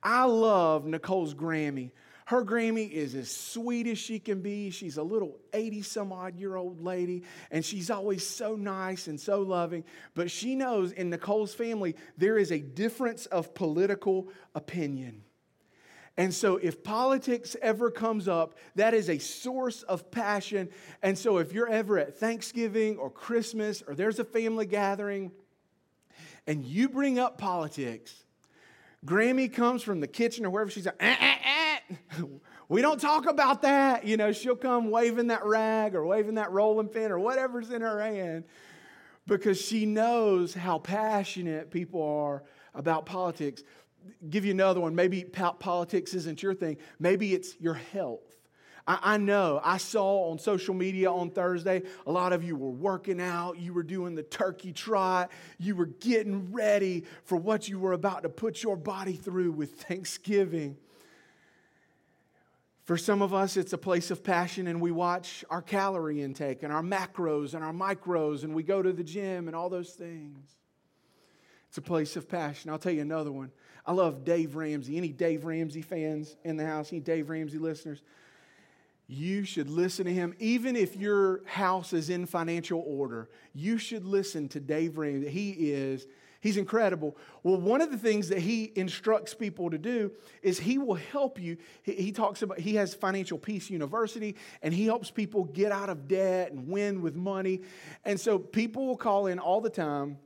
I 0.01 0.23
love 0.23 0.85
Nicole's 0.85 1.33
Grammy. 1.33 1.91
Her 2.29 2.45
Grammy 2.45 2.91
is 2.91 3.15
as 3.15 3.31
sweet 3.31 3.87
as 3.87 3.97
she 3.97 4.19
can 4.19 4.41
be. 4.41 4.69
She's 4.69 4.97
a 4.97 5.03
little 5.03 5.39
80 5.51 5.81
some 5.81 6.11
odd 6.11 6.37
year 6.37 6.55
old 6.57 6.79
lady, 6.79 7.23
and 7.49 7.65
she's 7.65 7.89
always 7.89 8.23
so 8.23 8.55
nice 8.55 9.07
and 9.07 9.19
so 9.19 9.41
loving. 9.41 9.83
But 10.13 10.29
she 10.29 10.53
knows 10.53 10.91
in 10.91 11.09
Nicole's 11.09 11.55
family, 11.55 11.95
there 12.19 12.37
is 12.37 12.51
a 12.51 12.59
difference 12.59 13.25
of 13.25 13.55
political 13.55 14.27
opinion. 14.53 15.23
And 16.17 16.31
so, 16.31 16.57
if 16.57 16.83
politics 16.83 17.55
ever 17.63 17.89
comes 17.89 18.27
up, 18.27 18.59
that 18.75 18.93
is 18.93 19.09
a 19.09 19.17
source 19.17 19.81
of 19.81 20.11
passion. 20.11 20.69
And 21.01 21.17
so, 21.17 21.37
if 21.37 21.51
you're 21.51 21.67
ever 21.67 21.97
at 21.97 22.19
Thanksgiving 22.19 22.99
or 22.99 23.09
Christmas 23.09 23.81
or 23.81 23.95
there's 23.95 24.19
a 24.19 24.23
family 24.23 24.67
gathering 24.67 25.31
and 26.45 26.63
you 26.63 26.89
bring 26.89 27.17
up 27.17 27.39
politics, 27.39 28.13
Grammy 29.03 29.51
comes 29.51 29.81
from 29.81 29.99
the 29.99 30.07
kitchen 30.07 30.45
or 30.45 30.51
wherever 30.51 30.69
she's 30.69 30.85
like, 30.85 30.97
eh, 30.99 31.15
eh, 31.19 31.35
eh 31.43 31.58
we 32.69 32.81
don't 32.81 32.99
talk 32.99 33.25
about 33.25 33.61
that. 33.63 34.05
You 34.05 34.17
know, 34.17 34.31
she'll 34.31 34.55
come 34.55 34.91
waving 34.91 35.27
that 35.27 35.45
rag 35.45 35.95
or 35.95 36.05
waving 36.05 36.35
that 36.35 36.51
rolling 36.51 36.87
pin 36.87 37.11
or 37.11 37.19
whatever's 37.19 37.71
in 37.71 37.81
her 37.81 38.01
hand 38.01 38.45
because 39.27 39.61
she 39.61 39.85
knows 39.85 40.53
how 40.53 40.79
passionate 40.79 41.71
people 41.71 42.01
are 42.01 42.43
about 42.73 43.05
politics. 43.05 43.63
Give 44.29 44.45
you 44.45 44.51
another 44.51 44.79
one. 44.79 44.95
Maybe 44.95 45.23
politics 45.23 46.13
isn't 46.13 46.41
your 46.41 46.53
thing, 46.53 46.77
maybe 46.99 47.33
it's 47.33 47.59
your 47.59 47.75
health. 47.75 48.21
I, 48.91 49.17
know, 49.17 49.61
I 49.63 49.77
saw 49.77 50.31
on 50.31 50.39
social 50.39 50.73
media 50.73 51.11
on 51.11 51.29
Thursday, 51.29 51.83
a 52.07 52.11
lot 52.11 52.33
of 52.33 52.43
you 52.43 52.55
were 52.55 52.71
working 52.71 53.21
out, 53.21 53.59
you 53.59 53.71
were 53.71 53.83
doing 53.83 54.15
the 54.15 54.23
turkey 54.23 54.73
trot, 54.73 55.29
you 55.59 55.75
were 55.75 55.85
getting 55.85 56.51
ready 56.51 57.05
for 57.23 57.35
what 57.35 57.69
you 57.69 57.77
were 57.77 57.93
about 57.93 58.23
to 58.23 58.29
put 58.29 58.63
your 58.63 58.75
body 58.75 59.13
through 59.13 59.51
with 59.51 59.73
Thanksgiving. 59.81 60.75
For 62.89 62.97
some 62.97 63.21
of 63.21 63.35
us, 63.35 63.55
it's 63.55 63.73
a 63.73 63.77
place 63.77 64.09
of 64.09 64.23
passion, 64.23 64.65
and 64.65 64.81
we 64.81 64.89
watch 64.89 65.45
our 65.51 65.61
calorie 65.61 66.23
intake 66.23 66.63
and 66.63 66.73
our 66.73 66.81
macros 66.81 67.53
and 67.53 67.63
our 67.63 67.71
micros, 67.71 68.43
and 68.43 68.55
we 68.55 68.63
go 68.63 68.81
to 68.81 68.91
the 68.91 69.03
gym 69.03 69.45
and 69.45 69.55
all 69.55 69.69
those 69.69 69.91
things. 69.91 70.49
It's 71.67 71.77
a 71.77 71.83
place 71.83 72.15
of 72.15 72.27
passion. 72.27 72.71
I'll 72.71 72.79
tell 72.79 72.91
you 72.91 73.03
another 73.03 73.31
one. 73.31 73.51
I 73.85 73.91
love 73.91 74.25
Dave 74.25 74.55
Ramsey. 74.55 74.97
Any 74.97 75.09
Dave 75.09 75.45
Ramsey 75.45 75.83
fans 75.83 76.35
in 76.43 76.57
the 76.57 76.65
house? 76.65 76.91
Any 76.91 76.99
Dave 76.99 77.29
Ramsey 77.29 77.59
listeners? 77.59 78.01
You 79.05 79.43
should 79.43 79.69
listen 79.69 80.05
to 80.05 80.11
him. 80.11 80.33
Even 80.39 80.75
if 80.75 80.95
your 80.95 81.45
house 81.45 81.93
is 81.93 82.09
in 82.09 82.25
financial 82.25 82.83
order, 82.87 83.29
you 83.53 83.77
should 83.77 84.03
listen 84.03 84.49
to 84.49 84.59
Dave 84.59 84.97
Ramsey. 84.97 85.29
He 85.29 85.51
is 85.51 86.07
He's 86.41 86.57
incredible. 86.57 87.17
Well, 87.43 87.59
one 87.59 87.81
of 87.81 87.91
the 87.91 87.97
things 87.97 88.29
that 88.29 88.39
he 88.39 88.71
instructs 88.75 89.33
people 89.33 89.69
to 89.69 89.77
do 89.77 90.11
is 90.41 90.57
he 90.57 90.77
will 90.77 90.95
help 90.95 91.39
you. 91.39 91.57
He, 91.83 91.93
he, 91.93 92.11
talks 92.11 92.41
about, 92.41 92.59
he 92.59 92.75
has 92.75 92.93
Financial 92.93 93.37
Peace 93.37 93.69
University, 93.69 94.35
and 94.61 94.73
he 94.73 94.85
helps 94.85 95.11
people 95.11 95.43
get 95.43 95.71
out 95.71 95.89
of 95.89 96.07
debt 96.07 96.51
and 96.51 96.69
win 96.69 97.01
with 97.01 97.15
money. 97.15 97.61
And 98.05 98.19
so 98.19 98.39
people 98.39 98.87
will 98.87 98.97
call 98.97 99.27
in 99.27 99.37
all 99.37 99.59
the 99.59 99.69
time. 99.69 100.17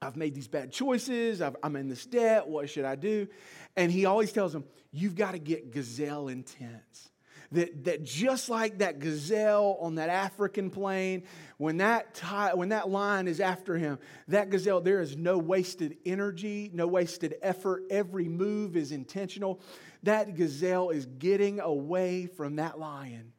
I've 0.00 0.16
made 0.16 0.34
these 0.34 0.48
bad 0.48 0.72
choices. 0.72 1.42
i 1.42 1.50
am 1.62 1.76
in 1.76 1.88
this 1.88 2.06
debt. 2.06 2.46
What 2.46 2.70
should 2.70 2.84
I 2.84 2.94
do? 2.94 3.28
And 3.76 3.92
he 3.92 4.06
always 4.06 4.32
tells 4.32 4.52
them, 4.52 4.64
You've 4.90 5.14
got 5.14 5.32
to 5.32 5.38
get 5.38 5.70
gazelle 5.72 6.28
intense 6.28 7.10
that, 7.52 7.84
that 7.84 8.04
just 8.04 8.48
like 8.48 8.78
that 8.78 8.98
gazelle 8.98 9.78
on 9.80 9.96
that 9.96 10.08
African 10.08 10.70
plain, 10.70 11.24
when 11.58 11.78
that, 11.78 12.20
when 12.54 12.70
that 12.70 12.88
lion 12.88 13.28
is 13.28 13.40
after 13.40 13.76
him, 13.76 13.98
that 14.28 14.50
gazelle, 14.50 14.80
there 14.80 15.00
is 15.00 15.16
no 15.16 15.38
wasted 15.38 15.96
energy, 16.04 16.70
no 16.72 16.86
wasted 16.86 17.36
effort. 17.42 17.84
Every 17.90 18.28
move 18.28 18.76
is 18.76 18.92
intentional. 18.92 19.60
That 20.02 20.34
gazelle 20.34 20.90
is 20.90 21.06
getting 21.06 21.60
away 21.60 22.26
from 22.26 22.56
that 22.56 22.78
lion. 22.78 23.32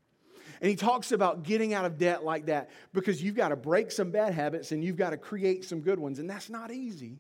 And 0.60 0.70
he 0.70 0.76
talks 0.76 1.12
about 1.12 1.44
getting 1.44 1.74
out 1.74 1.86
of 1.86 1.98
debt 1.98 2.24
like 2.24 2.48
that 2.48 2.72
because 2.94 3.22
you've 3.22 3.36
got 3.36 3.50
to 3.50 3.56
break 3.56 3.92
some 3.92 4.12
bad 4.12 4.34
habits 4.34 4.72
and 4.72 4.84
you've 4.84 4.96
got 4.96 5.12
to 5.12 5.18
create 5.18 5.66
some 5.66 5.82
good 5.82 6.00
ones. 6.00 6.20
And 6.20 6.30
that's 6.30 6.50
not 6.50 6.72
easy. 6.72 7.20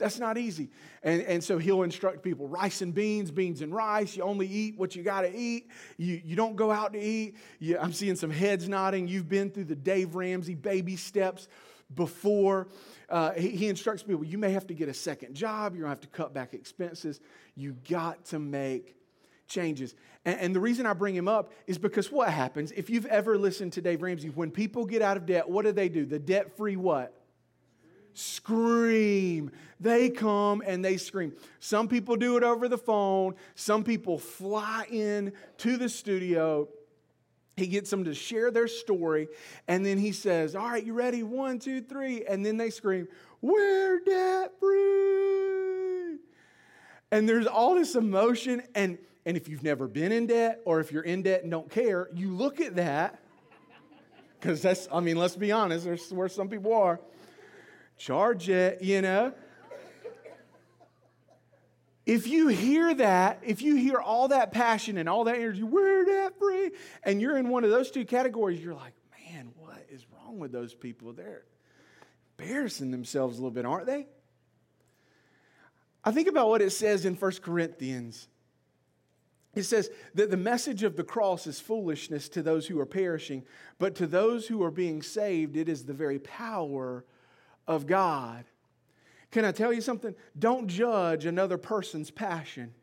That's 0.00 0.18
not 0.18 0.36
easy. 0.38 0.70
And, 1.02 1.22
and 1.22 1.44
so 1.44 1.58
he'll 1.58 1.82
instruct 1.82 2.22
people 2.22 2.48
rice 2.48 2.82
and 2.82 2.92
beans, 2.92 3.30
beans 3.30 3.62
and 3.62 3.72
rice. 3.72 4.16
You 4.16 4.24
only 4.24 4.48
eat 4.48 4.76
what 4.76 4.96
you 4.96 5.02
got 5.02 5.20
to 5.22 5.34
eat. 5.34 5.68
You, 5.96 6.20
you 6.24 6.34
don't 6.34 6.56
go 6.56 6.72
out 6.72 6.94
to 6.94 7.00
eat. 7.00 7.36
You, 7.60 7.78
I'm 7.78 7.92
seeing 7.92 8.16
some 8.16 8.30
heads 8.30 8.68
nodding. 8.68 9.06
You've 9.06 9.28
been 9.28 9.50
through 9.50 9.64
the 9.64 9.76
Dave 9.76 10.16
Ramsey 10.16 10.56
baby 10.56 10.96
steps 10.96 11.46
before. 11.94 12.68
Uh, 13.08 13.32
he, 13.32 13.50
he 13.50 13.68
instructs 13.68 14.02
people 14.02 14.24
you 14.24 14.38
may 14.38 14.52
have 14.52 14.66
to 14.68 14.74
get 14.74 14.88
a 14.88 14.94
second 14.94 15.34
job. 15.34 15.74
You're 15.74 15.82
going 15.86 15.96
to 15.96 16.00
have 16.02 16.10
to 16.10 16.16
cut 16.16 16.34
back 16.34 16.54
expenses. 16.54 17.20
You 17.54 17.76
got 17.88 18.24
to 18.26 18.38
make 18.38 18.96
changes. 19.46 19.94
And, 20.24 20.40
and, 20.40 20.54
the 20.54 20.60
reason 20.60 20.86
I 20.86 20.92
bring 20.92 21.14
him 21.14 21.28
up 21.28 21.52
is 21.66 21.76
because 21.76 22.12
what 22.12 22.28
happens 22.30 22.72
if 22.72 22.88
you've 22.88 23.06
ever 23.06 23.36
listened 23.36 23.72
to 23.74 23.82
Dave 23.82 24.00
Ramsey, 24.00 24.28
when 24.28 24.50
people 24.50 24.86
get 24.86 25.02
out 25.02 25.16
of 25.16 25.26
debt, 25.26 25.48
what 25.48 25.64
do 25.64 25.72
they 25.72 25.88
do? 25.88 26.06
The 26.06 26.18
debt 26.18 26.56
free 26.56 26.76
what? 26.76 27.19
Scream. 28.14 29.50
They 29.78 30.10
come 30.10 30.62
and 30.66 30.84
they 30.84 30.96
scream. 30.96 31.32
Some 31.58 31.88
people 31.88 32.16
do 32.16 32.36
it 32.36 32.42
over 32.42 32.68
the 32.68 32.78
phone, 32.78 33.34
some 33.54 33.84
people 33.84 34.18
fly 34.18 34.86
in 34.90 35.32
to 35.58 35.76
the 35.76 35.88
studio. 35.88 36.68
He 37.56 37.66
gets 37.66 37.90
them 37.90 38.04
to 38.04 38.14
share 38.14 38.50
their 38.50 38.68
story, 38.68 39.28
and 39.68 39.84
then 39.84 39.98
he 39.98 40.12
says, 40.12 40.56
All 40.56 40.68
right, 40.68 40.84
you 40.84 40.94
ready? 40.94 41.22
One, 41.22 41.58
two, 41.58 41.82
three. 41.82 42.24
And 42.24 42.44
then 42.44 42.56
they 42.56 42.70
scream, 42.70 43.06
We're 43.42 44.00
debt 44.00 44.52
free. 44.58 46.16
And 47.12 47.28
there's 47.28 47.46
all 47.46 47.74
this 47.74 47.96
emotion. 47.96 48.62
And, 48.74 48.98
and 49.26 49.36
if 49.36 49.48
you've 49.48 49.62
never 49.62 49.88
been 49.88 50.12
in 50.12 50.26
debt, 50.26 50.60
or 50.64 50.80
if 50.80 50.90
you're 50.90 51.02
in 51.02 51.22
debt 51.22 51.42
and 51.42 51.50
don't 51.50 51.70
care, 51.70 52.08
you 52.14 52.34
look 52.34 52.60
at 52.60 52.76
that, 52.76 53.20
because 54.38 54.62
that's, 54.62 54.88
I 54.90 55.00
mean, 55.00 55.16
let's 55.16 55.36
be 55.36 55.52
honest, 55.52 55.84
that's 55.84 56.10
where 56.12 56.28
some 56.28 56.48
people 56.48 56.72
are. 56.72 57.00
Charge 58.00 58.48
it, 58.48 58.80
you 58.80 59.02
know. 59.02 59.34
If 62.06 62.26
you 62.26 62.48
hear 62.48 62.94
that, 62.94 63.40
if 63.42 63.60
you 63.60 63.76
hear 63.76 63.98
all 63.98 64.28
that 64.28 64.52
passion 64.52 64.96
and 64.96 65.06
all 65.06 65.24
that 65.24 65.36
energy, 65.36 65.62
we're 65.62 66.06
debt 66.06 66.38
free, 66.38 66.70
and 67.04 67.20
you're 67.20 67.36
in 67.36 67.50
one 67.50 67.62
of 67.62 67.68
those 67.68 67.90
two 67.90 68.06
categories, 68.06 68.58
you're 68.58 68.74
like, 68.74 68.94
man, 69.28 69.52
what 69.54 69.84
is 69.90 70.06
wrong 70.16 70.38
with 70.38 70.50
those 70.50 70.72
people? 70.72 71.12
They're 71.12 71.44
embarrassing 72.38 72.90
themselves 72.90 73.36
a 73.36 73.42
little 73.42 73.50
bit, 73.50 73.66
aren't 73.66 73.84
they? 73.84 74.06
I 76.02 76.10
think 76.10 76.26
about 76.26 76.48
what 76.48 76.62
it 76.62 76.70
says 76.70 77.04
in 77.04 77.16
1 77.16 77.32
Corinthians. 77.42 78.28
It 79.54 79.64
says 79.64 79.90
that 80.14 80.30
the 80.30 80.38
message 80.38 80.84
of 80.84 80.96
the 80.96 81.04
cross 81.04 81.46
is 81.46 81.60
foolishness 81.60 82.30
to 82.30 82.42
those 82.42 82.66
who 82.66 82.80
are 82.80 82.86
perishing, 82.86 83.44
but 83.78 83.94
to 83.96 84.06
those 84.06 84.46
who 84.46 84.62
are 84.62 84.70
being 84.70 85.02
saved, 85.02 85.54
it 85.54 85.68
is 85.68 85.84
the 85.84 85.92
very 85.92 86.18
power 86.18 87.04
of 87.70 87.86
God. 87.86 88.44
Can 89.30 89.44
I 89.44 89.52
tell 89.52 89.72
you 89.72 89.80
something? 89.80 90.14
Don't 90.36 90.66
judge 90.66 91.24
another 91.24 91.56
person's 91.56 92.10
passion. 92.10 92.74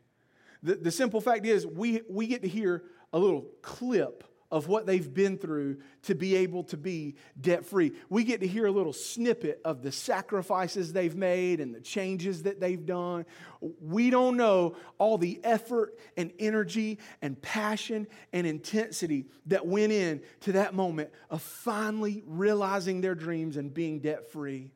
The, 0.62 0.76
the 0.76 0.90
simple 0.90 1.20
fact 1.20 1.44
is, 1.44 1.66
we, 1.66 2.00
we 2.08 2.26
get 2.26 2.42
to 2.42 2.48
hear 2.48 2.82
a 3.12 3.18
little 3.18 3.46
clip 3.60 4.24
of 4.50 4.66
what 4.66 4.86
they've 4.86 5.12
been 5.12 5.36
through 5.36 5.76
to 6.02 6.14
be 6.14 6.36
able 6.36 6.64
to 6.64 6.78
be 6.78 7.16
debt 7.38 7.66
free. 7.66 7.92
We 8.08 8.24
get 8.24 8.40
to 8.40 8.46
hear 8.46 8.64
a 8.64 8.70
little 8.70 8.94
snippet 8.94 9.60
of 9.62 9.82
the 9.82 9.92
sacrifices 9.92 10.92
they've 10.92 11.14
made 11.14 11.60
and 11.60 11.74
the 11.74 11.82
changes 11.82 12.44
that 12.44 12.58
they've 12.58 12.84
done. 12.84 13.26
We 13.60 14.08
don't 14.08 14.38
know 14.38 14.76
all 14.96 15.18
the 15.18 15.38
effort 15.44 15.98
and 16.16 16.32
energy 16.38 16.98
and 17.20 17.40
passion 17.42 18.06
and 18.32 18.46
intensity 18.46 19.26
that 19.46 19.66
went 19.66 19.92
in 19.92 20.22
to 20.40 20.52
that 20.52 20.72
moment 20.72 21.10
of 21.28 21.42
finally 21.42 22.24
realizing 22.26 23.02
their 23.02 23.14
dreams 23.14 23.58
and 23.58 23.72
being 23.72 23.98
debt 23.98 24.32
free. 24.32 24.72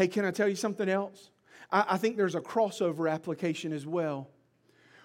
Hey, 0.00 0.08
can 0.08 0.24
I 0.24 0.30
tell 0.30 0.48
you 0.48 0.56
something 0.56 0.88
else? 0.88 1.28
I, 1.70 1.84
I 1.90 1.96
think 1.98 2.16
there's 2.16 2.34
a 2.34 2.40
crossover 2.40 3.12
application 3.12 3.70
as 3.70 3.86
well. 3.86 4.30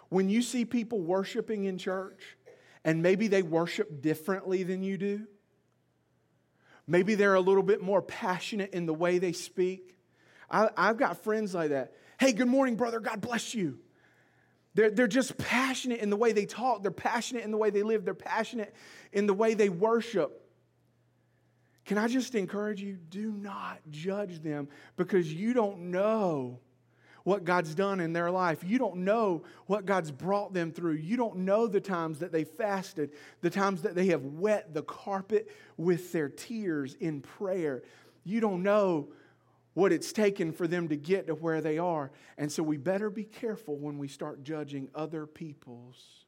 When 0.08 0.30
you 0.30 0.42
see 0.42 0.64
people 0.64 1.02
worshiping 1.02 1.66
in 1.66 1.78
church, 1.78 2.38
and 2.86 3.04
maybe 3.04 3.28
they 3.28 3.42
worship 3.42 4.02
differently 4.02 4.64
than 4.64 4.84
you 4.84 4.98
do, 4.98 5.28
maybe 6.88 7.16
they're 7.16 7.34
a 7.36 7.42
little 7.42 7.62
bit 7.62 7.82
more 7.82 8.02
passionate 8.02 8.74
in 8.74 8.86
the 8.86 8.94
way 8.94 9.18
they 9.18 9.34
speak. 9.34 9.98
I, 10.50 10.70
I've 10.78 10.96
got 10.96 11.22
friends 11.22 11.54
like 11.54 11.72
that. 11.72 11.92
Hey, 12.18 12.32
good 12.32 12.48
morning, 12.48 12.78
brother. 12.78 13.02
God 13.02 13.20
bless 13.20 13.54
you. 13.54 13.80
They're, 14.76 14.92
they're 14.92 15.08
just 15.08 15.38
passionate 15.38 16.00
in 16.00 16.10
the 16.10 16.16
way 16.16 16.32
they 16.32 16.46
talk. 16.46 16.84
They're 16.84 16.92
passionate 16.92 17.44
in 17.44 17.52
the 17.52 17.58
way 17.58 17.70
they 17.70 17.84
live. 17.84 18.06
They're 18.06 18.14
passionate 18.14 18.74
in 19.12 19.28
the 19.28 19.34
way 19.34 19.56
they 19.56 19.68
worship. 19.68 20.45
Can 21.86 21.98
I 21.98 22.08
just 22.08 22.34
encourage 22.36 22.82
you? 22.82 22.98
Do 23.10 23.32
not 23.32 23.80
judge 23.92 24.42
them 24.42 24.68
because 24.98 25.32
you 25.32 25.54
don't 25.54 25.92
know 25.92 26.60
what 27.24 27.44
God's 27.44 27.74
done 27.74 28.00
in 28.00 28.14
their 28.14 28.30
life. 28.30 28.64
You 28.64 28.78
don't 28.78 28.98
know 28.98 29.44
what 29.66 29.86
God's 29.86 30.12
brought 30.12 30.54
them 30.54 30.72
through. 30.72 30.94
You 30.94 31.18
don't 31.18 31.38
know 31.38 31.68
the 31.68 31.82
times 31.82 32.20
that 32.20 32.32
they 32.32 32.44
fasted, 32.44 33.12
the 33.42 33.50
times 33.50 33.82
that 33.82 33.96
they 33.96 34.08
have 34.08 34.24
wet 34.24 34.74
the 34.74 34.84
carpet 34.84 35.52
with 35.76 36.12
their 36.12 36.30
tears 36.30 36.96
in 37.00 37.22
prayer. 37.22 37.84
You 38.24 38.40
don't 38.40 38.64
know 38.64 39.10
what 39.74 39.92
it's 39.92 40.14
taken 40.14 40.52
for 40.52 40.68
them 40.68 40.88
to 40.88 40.96
get 40.96 41.28
to 41.28 41.34
where 41.36 41.62
they 41.62 41.78
are. 41.78 42.12
And 42.38 42.52
so 42.52 42.64
we 42.64 42.78
better 42.78 43.10
be 43.10 43.26
careful 43.26 43.76
when 43.76 43.98
we 43.98 44.08
start 44.08 44.44
judging 44.44 44.90
other 44.96 45.26
people's 45.26 46.26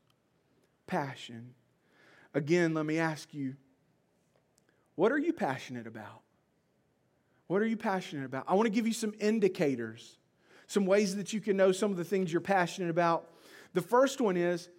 passion. 0.88 1.54
Again, 2.34 2.74
let 2.74 2.86
me 2.86 3.00
ask 3.00 3.34
you 3.34 3.56
what 4.98 5.12
are 5.12 5.18
you 5.20 5.32
passionate 5.32 5.86
about? 5.86 6.22
What 7.46 7.62
are 7.62 7.68
you 7.68 7.78
passionate 7.78 8.26
about? 8.26 8.46
I 8.48 8.56
want 8.56 8.66
to 8.66 8.72
give 8.72 8.88
you 8.88 8.94
some 8.94 9.14
indicators, 9.20 10.18
some 10.66 10.88
ways 10.88 11.16
that 11.18 11.32
you 11.32 11.40
can 11.40 11.56
know 11.56 11.72
some 11.72 11.92
of 11.92 11.98
the 11.98 12.04
things 12.04 12.34
you're 12.34 12.42
passionate 12.42 12.90
about. 12.90 13.30
The 13.74 13.82
first 13.82 14.20
one 14.20 14.36
is 14.36 14.70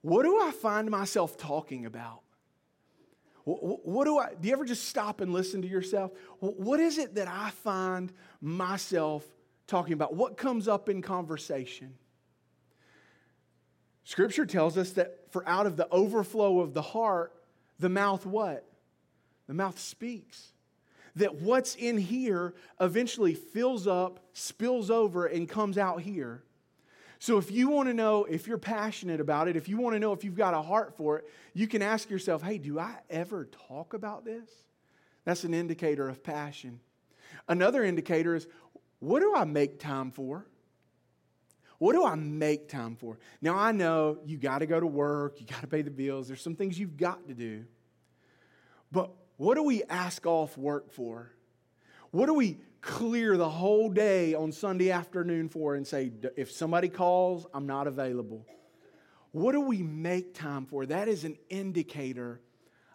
what 0.00 0.22
do 0.22 0.40
I 0.40 0.52
find 0.52 0.90
myself 0.90 1.36
talking 1.36 1.84
about? 1.84 2.22
What, 3.44 4.06
do 4.06 4.18
I, 4.18 4.30
do 4.40 4.48
you 4.48 4.54
ever 4.54 4.64
just 4.64 4.88
stop 4.88 5.20
and 5.20 5.32
listen 5.32 5.60
to 5.62 5.68
yourself? 5.68 6.12
What 6.40 6.80
is 6.80 6.96
it 6.96 7.14
that 7.16 7.28
I 7.28 7.50
find 7.50 8.12
myself 8.40 9.22
talking 9.66 9.92
about? 9.92 10.14
What 10.14 10.38
comes 10.38 10.66
up 10.66 10.88
in 10.88 11.02
conversation? 11.02 11.92
Scripture 14.04 14.46
tells 14.46 14.78
us 14.78 14.92
that 14.92 15.30
for 15.30 15.46
out 15.46 15.66
of 15.66 15.76
the 15.76 15.88
overflow 15.90 16.60
of 16.60 16.72
the 16.72 16.82
heart, 16.82 17.34
the 17.78 17.90
mouth 17.90 18.24
what? 18.24 18.66
The 19.46 19.54
mouth 19.54 19.78
speaks. 19.78 20.52
That 21.16 21.36
what's 21.36 21.74
in 21.76 21.96
here 21.96 22.54
eventually 22.80 23.34
fills 23.34 23.86
up, 23.86 24.20
spills 24.32 24.90
over, 24.90 25.26
and 25.26 25.48
comes 25.48 25.78
out 25.78 26.02
here. 26.02 26.42
So 27.18 27.38
if 27.38 27.50
you 27.50 27.68
want 27.68 27.88
to 27.88 27.94
know 27.94 28.24
if 28.24 28.46
you're 28.46 28.58
passionate 28.58 29.20
about 29.20 29.48
it, 29.48 29.56
if 29.56 29.68
you 29.68 29.78
want 29.78 29.94
to 29.94 30.00
know 30.00 30.12
if 30.12 30.24
you've 30.24 30.36
got 30.36 30.52
a 30.52 30.60
heart 30.60 30.96
for 30.96 31.18
it, 31.18 31.30
you 31.54 31.66
can 31.66 31.80
ask 31.80 32.10
yourself, 32.10 32.42
hey, 32.42 32.58
do 32.58 32.78
I 32.78 32.94
ever 33.08 33.48
talk 33.68 33.94
about 33.94 34.24
this? 34.24 34.50
That's 35.24 35.44
an 35.44 35.54
indicator 35.54 36.08
of 36.08 36.22
passion. 36.22 36.80
Another 37.48 37.82
indicator 37.82 38.34
is, 38.34 38.46
what 38.98 39.20
do 39.20 39.34
I 39.34 39.44
make 39.44 39.80
time 39.80 40.10
for? 40.10 40.46
What 41.78 41.94
do 41.94 42.04
I 42.04 42.14
make 42.14 42.68
time 42.68 42.96
for? 42.96 43.18
Now, 43.40 43.56
I 43.56 43.72
know 43.72 44.18
you 44.24 44.38
got 44.38 44.58
to 44.58 44.66
go 44.66 44.78
to 44.80 44.86
work, 44.86 45.40
you 45.40 45.46
got 45.46 45.60
to 45.62 45.66
pay 45.66 45.82
the 45.82 45.90
bills, 45.90 46.28
there's 46.28 46.42
some 46.42 46.54
things 46.54 46.78
you've 46.78 46.96
got 46.96 47.26
to 47.28 47.34
do. 47.34 47.64
But 48.92 49.10
what 49.36 49.54
do 49.54 49.62
we 49.62 49.82
ask 49.84 50.26
off 50.26 50.56
work 50.56 50.92
for? 50.92 51.30
What 52.10 52.26
do 52.26 52.34
we 52.34 52.58
clear 52.80 53.36
the 53.36 53.48
whole 53.48 53.90
day 53.90 54.34
on 54.34 54.52
Sunday 54.52 54.90
afternoon 54.90 55.48
for 55.48 55.74
and 55.74 55.86
say, 55.86 56.12
if 56.36 56.50
somebody 56.50 56.88
calls, 56.88 57.46
I'm 57.52 57.66
not 57.66 57.86
available? 57.86 58.46
What 59.32 59.52
do 59.52 59.60
we 59.60 59.82
make 59.82 60.34
time 60.34 60.64
for? 60.64 60.86
That 60.86 61.08
is 61.08 61.24
an 61.24 61.36
indicator 61.50 62.40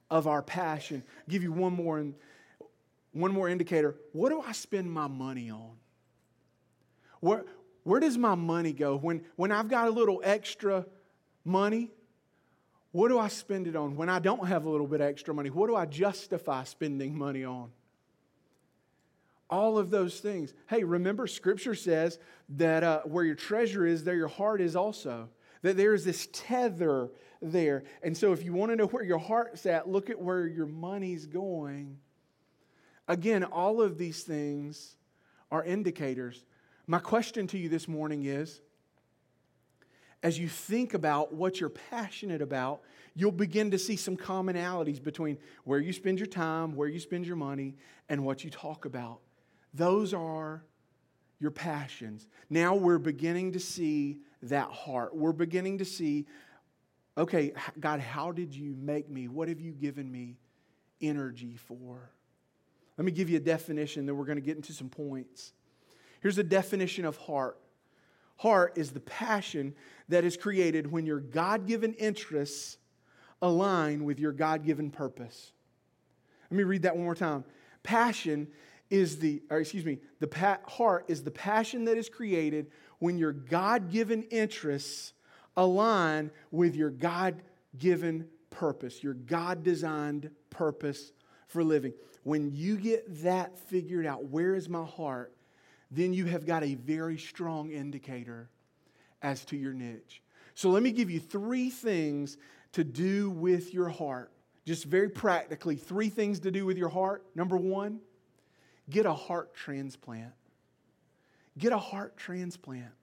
of 0.10 0.28
our 0.28 0.42
passion. 0.42 1.04
I'll 1.06 1.32
give 1.32 1.44
you 1.44 1.52
one 1.52 1.74
more, 1.74 2.04
one 3.12 3.32
more 3.32 3.48
indicator. 3.48 3.96
What 4.14 4.30
do 4.30 4.42
I 4.42 4.52
spend 4.54 4.92
my 4.92 5.08
money 5.08 5.52
on? 5.52 5.74
Where, 7.20 7.46
where 7.84 8.00
does 8.00 8.18
my 8.18 8.34
money 8.34 8.74
go? 8.74 8.98
When, 8.98 9.24
when 9.36 9.52
I've 9.52 9.70
got 9.70 9.88
a 9.88 9.92
little 9.92 10.22
extra 10.24 10.86
money, 11.46 11.92
what 12.92 13.08
do 13.08 13.18
I 13.18 13.30
spend 13.30 13.68
it 13.68 13.76
on? 13.76 13.96
When 13.96 14.10
I 14.10 14.20
don't 14.20 14.48
have 14.48 14.66
a 14.66 14.70
little 14.70 14.88
bit 14.88 15.02
extra 15.02 15.34
money, 15.34 15.50
what 15.50 15.68
do 15.68 15.76
I 15.76 15.86
justify 15.86 16.64
spending 16.66 17.18
money 17.18 17.46
on? 17.46 17.72
All 19.50 19.78
of 19.78 19.90
those 19.90 20.20
things. 20.20 20.54
Hey, 20.70 20.84
remember, 20.84 21.28
Scripture 21.28 21.76
says 21.76 22.20
that 22.50 22.84
uh, 22.84 23.02
where 23.02 23.24
your 23.24 23.36
treasure 23.36 23.86
is, 23.86 24.04
there 24.04 24.16
your 24.16 24.28
heart 24.28 24.62
is 24.62 24.76
also. 24.76 25.30
That 25.62 25.78
there 25.78 25.94
is 25.94 26.04
this 26.04 26.28
tether 26.32 27.12
there. 27.42 27.84
And 28.02 28.16
so, 28.16 28.34
if 28.34 28.44
you 28.44 28.54
want 28.54 28.72
to 28.72 28.76
know 28.76 28.88
where 28.88 29.04
your 29.04 29.20
heart's 29.20 29.66
at, 29.66 29.90
look 29.90 30.10
at 30.10 30.20
where 30.20 30.48
your 30.48 30.66
money's 30.66 31.26
going. 31.26 31.98
Again, 33.08 33.44
all 33.44 33.82
of 33.82 33.98
these 33.98 34.24
things 34.24 34.96
are 35.52 35.64
indicators. 35.64 36.46
My 36.88 37.00
question 37.00 37.48
to 37.48 37.58
you 37.58 37.70
this 37.70 37.88
morning 37.88 38.26
is 38.26 38.62
as 40.24 40.38
you 40.38 40.48
think 40.48 40.94
about 40.94 41.34
what 41.34 41.60
you're 41.60 41.70
passionate 41.70 42.42
about, 42.42 42.82
you'll 43.16 43.32
begin 43.32 43.72
to 43.72 43.80
see 43.80 43.96
some 43.96 44.16
commonalities 44.16 45.02
between 45.02 45.38
where 45.64 45.80
you 45.80 45.92
spend 45.94 46.20
your 46.20 46.28
time, 46.28 46.76
where 46.76 46.88
you 46.88 47.00
spend 47.00 47.26
your 47.26 47.36
money, 47.36 47.76
and 48.10 48.24
what 48.24 48.44
you 48.44 48.50
talk 48.50 48.86
about. 48.86 49.20
Those 49.74 50.14
are 50.14 50.64
your 51.40 51.52
passions. 51.52 52.28
Now 52.50 52.76
we're 52.76 53.00
beginning 53.00 53.54
to 53.54 53.60
see 53.60 54.20
that 54.44 54.70
heart. 54.70 55.16
We're 55.16 55.32
beginning 55.32 55.80
to 55.80 55.86
see, 55.86 56.28
okay, 57.18 57.54
God, 57.80 58.00
how 58.00 58.32
did 58.32 58.54
you 58.54 58.76
make 58.80 59.10
me? 59.10 59.28
What 59.28 59.48
have 59.48 59.60
you 59.60 59.72
given 59.72 60.12
me 60.12 60.38
energy 61.02 61.56
for? 61.56 62.12
Let 62.98 63.06
me 63.06 63.12
give 63.12 63.30
you 63.30 63.38
a 63.38 63.42
definition, 63.42 64.06
then 64.06 64.16
we're 64.16 64.26
going 64.26 64.38
to 64.38 64.44
get 64.44 64.56
into 64.56 64.74
some 64.74 64.90
points. 64.90 65.54
Here's 66.22 66.38
a 66.38 66.44
definition 66.44 67.06
of 67.06 67.18
heart 67.18 67.58
Heart 68.42 68.74
is 68.76 68.90
the 68.90 69.02
passion 69.02 69.76
that 70.10 70.24
is 70.24 70.36
created 70.36 70.92
when 70.92 71.06
your 71.06 71.20
God 71.20 71.68
given 71.68 71.94
interests 71.94 72.80
align 73.40 74.04
with 74.04 74.20
your 74.20 74.32
God 74.32 74.66
given 74.66 74.90
purpose. 74.90 75.52
Let 76.50 76.58
me 76.58 76.64
read 76.64 76.82
that 76.82 76.96
one 76.96 77.06
more 77.06 77.14
time. 77.14 77.44
Passion 77.84 78.48
is 78.90 79.20
the, 79.20 79.44
or 79.52 79.60
excuse 79.60 79.86
me, 79.86 80.00
the 80.20 80.28
pa- 80.28 80.58
heart 80.66 81.06
is 81.08 81.22
the 81.22 81.30
passion 81.30 81.86
that 81.86 81.98
is 81.98 82.10
created 82.10 82.72
when 82.98 83.20
your 83.20 83.32
God 83.32 83.92
given 83.92 84.24
interests 84.24 85.14
align 85.56 86.32
with 86.50 86.76
your 86.76 86.90
God 86.90 87.44
given 87.78 88.28
purpose, 88.50 89.04
your 89.04 89.14
God 89.14 89.62
designed 89.62 90.32
purpose 90.50 91.12
for 91.46 91.64
living. 91.64 91.94
When 92.24 92.50
you 92.56 92.78
get 92.78 93.22
that 93.22 93.60
figured 93.60 94.08
out, 94.08 94.26
where 94.26 94.56
is 94.56 94.68
my 94.68 94.84
heart? 94.84 95.32
Then 95.92 96.14
you 96.14 96.26
have 96.26 96.46
got 96.46 96.64
a 96.64 96.76
very 96.76 97.18
strong 97.18 97.72
indicator 97.72 98.50
as 99.22 99.44
to 99.46 99.58
your 99.58 99.74
niche. 99.74 100.22
So 100.56 100.70
let 100.70 100.82
me 100.82 100.92
give 100.92 101.12
you 101.12 101.20
three 101.20 101.70
things 101.70 102.38
to 102.74 102.84
do 102.84 103.30
with 103.30 103.74
your 103.74 103.90
heart. 103.90 104.32
Just 104.66 104.86
very 104.86 105.10
practically, 105.10 105.76
three 105.76 106.10
things 106.10 106.40
to 106.42 106.52
do 106.52 106.66
with 106.66 106.78
your 106.78 106.90
heart. 106.90 107.26
Number 107.36 107.58
one, 107.58 108.00
get 108.90 109.06
a 109.06 109.14
heart 109.14 109.54
transplant. 109.54 110.34
Get 111.58 111.74
a 111.74 111.78
heart 111.78 112.16
transplant. 112.16 112.94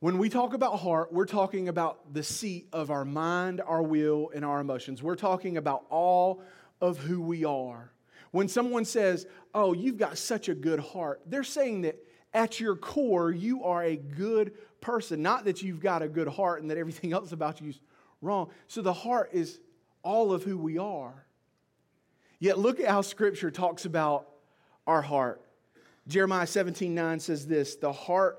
When 0.00 0.18
we 0.18 0.28
talk 0.28 0.54
about 0.54 0.78
heart, 0.78 1.12
we're 1.12 1.26
talking 1.26 1.68
about 1.68 2.14
the 2.14 2.22
seat 2.22 2.68
of 2.72 2.90
our 2.90 3.04
mind, 3.04 3.60
our 3.60 3.82
will, 3.82 4.30
and 4.32 4.44
our 4.44 4.60
emotions. 4.60 5.02
We're 5.02 5.16
talking 5.16 5.56
about 5.56 5.84
all 5.90 6.40
of 6.80 6.98
who 6.98 7.20
we 7.20 7.44
are. 7.44 7.90
When 8.30 8.48
someone 8.48 8.84
says, 8.84 9.26
Oh, 9.54 9.72
you've 9.72 9.96
got 9.96 10.18
such 10.18 10.48
a 10.48 10.54
good 10.54 10.80
heart, 10.80 11.20
they're 11.26 11.44
saying 11.44 11.82
that 11.82 11.96
at 12.34 12.60
your 12.60 12.76
core, 12.76 13.32
you 13.32 13.64
are 13.64 13.82
a 13.82 13.96
good 13.96 14.52
person. 14.80 15.22
Not 15.22 15.44
that 15.46 15.62
you've 15.62 15.80
got 15.80 16.02
a 16.02 16.08
good 16.08 16.28
heart 16.28 16.60
and 16.60 16.70
that 16.70 16.78
everything 16.78 17.12
else 17.14 17.32
about 17.32 17.60
you 17.60 17.70
is 17.70 17.80
wrong. 18.20 18.50
So 18.66 18.82
the 18.82 18.92
heart 18.92 19.30
is 19.32 19.60
all 20.02 20.32
of 20.32 20.42
who 20.42 20.58
we 20.58 20.78
are. 20.78 21.24
Yet 22.38 22.58
look 22.58 22.80
at 22.80 22.88
how 22.88 23.00
Scripture 23.02 23.50
talks 23.50 23.84
about 23.84 24.28
our 24.86 25.02
heart. 25.02 25.42
Jeremiah 26.06 26.46
17 26.46 26.94
9 26.94 27.20
says 27.20 27.46
this 27.46 27.76
The 27.76 27.92
heart 27.92 28.38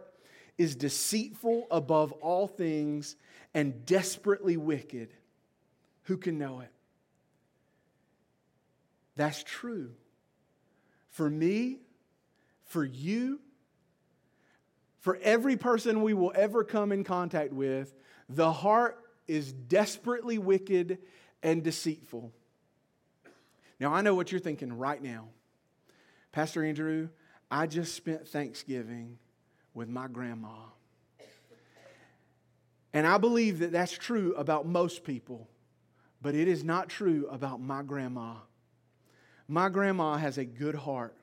is 0.58 0.76
deceitful 0.76 1.68
above 1.72 2.12
all 2.14 2.48
things 2.48 3.16
and 3.54 3.86
desperately 3.86 4.58
wicked. 4.58 5.14
Who 6.04 6.18
can 6.18 6.38
know 6.38 6.62
it? 6.62 6.72
That's 9.20 9.44
true. 9.44 9.92
For 11.10 11.30
me, 11.30 11.80
for 12.64 12.86
you, 12.86 13.42
for 15.00 15.20
every 15.22 15.58
person 15.58 16.04
we 16.04 16.14
will 16.14 16.32
ever 16.34 16.64
come 16.64 16.94
in 16.94 17.04
contact 17.04 17.52
with, 17.52 17.94
the 18.30 18.50
heart 18.50 18.98
is 19.28 19.52
desperately 19.52 20.38
wicked 20.38 21.00
and 21.44 21.62
deceitful. 21.62 22.32
Now, 23.78 23.94
I 23.94 24.00
know 24.00 24.16
what 24.16 24.32
you're 24.32 24.40
thinking 24.40 24.72
right 24.72 25.04
now. 25.04 25.28
Pastor 26.32 26.64
Andrew, 26.64 27.10
I 27.52 27.68
just 27.68 27.96
spent 27.96 28.26
Thanksgiving 28.26 29.18
with 29.74 29.90
my 29.90 30.08
grandma. 30.08 30.56
And 32.94 33.06
I 33.06 33.18
believe 33.18 33.60
that 33.60 33.74
that's 33.74 33.92
true 33.92 34.34
about 34.36 34.66
most 34.66 35.04
people, 35.04 35.50
but 36.22 36.36
it 36.36 36.48
is 36.48 36.64
not 36.64 36.88
true 36.88 37.28
about 37.30 37.60
my 37.60 37.84
grandma. 37.84 38.36
My 39.52 39.68
grandma 39.68 40.16
has 40.16 40.38
a 40.38 40.46
good 40.46 40.76
heart. 40.76 41.16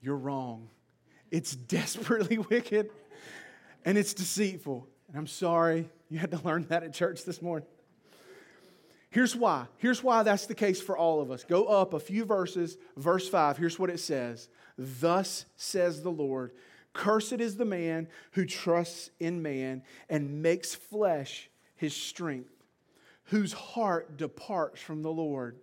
You're 0.00 0.16
wrong. 0.16 0.70
It's 1.30 1.54
desperately 1.54 2.38
wicked 2.38 2.90
and 3.84 3.98
it's 3.98 4.14
deceitful. 4.14 4.88
And 5.08 5.18
I'm 5.18 5.26
sorry 5.26 5.90
you 6.08 6.18
had 6.18 6.30
to 6.30 6.40
learn 6.42 6.64
that 6.70 6.82
at 6.82 6.94
church 6.94 7.24
this 7.24 7.42
morning. 7.42 7.68
Here's 9.10 9.36
why. 9.36 9.66
Here's 9.76 10.02
why 10.02 10.22
that's 10.22 10.46
the 10.46 10.54
case 10.54 10.80
for 10.80 10.96
all 10.96 11.20
of 11.20 11.30
us. 11.30 11.44
Go 11.44 11.66
up 11.66 11.92
a 11.92 12.00
few 12.00 12.24
verses, 12.24 12.78
verse 12.96 13.28
5. 13.28 13.58
Here's 13.58 13.78
what 13.78 13.90
it 13.90 14.00
says 14.00 14.48
Thus 14.78 15.44
says 15.56 16.02
the 16.02 16.10
Lord 16.10 16.52
Cursed 16.94 17.34
is 17.34 17.56
the 17.56 17.66
man 17.66 18.08
who 18.32 18.46
trusts 18.46 19.10
in 19.20 19.42
man 19.42 19.82
and 20.08 20.42
makes 20.42 20.74
flesh 20.74 21.50
his 21.76 21.94
strength, 21.94 22.53
whose 23.24 23.52
heart 23.52 24.16
departs 24.16 24.80
from 24.80 25.02
the 25.02 25.10
Lord. 25.10 25.58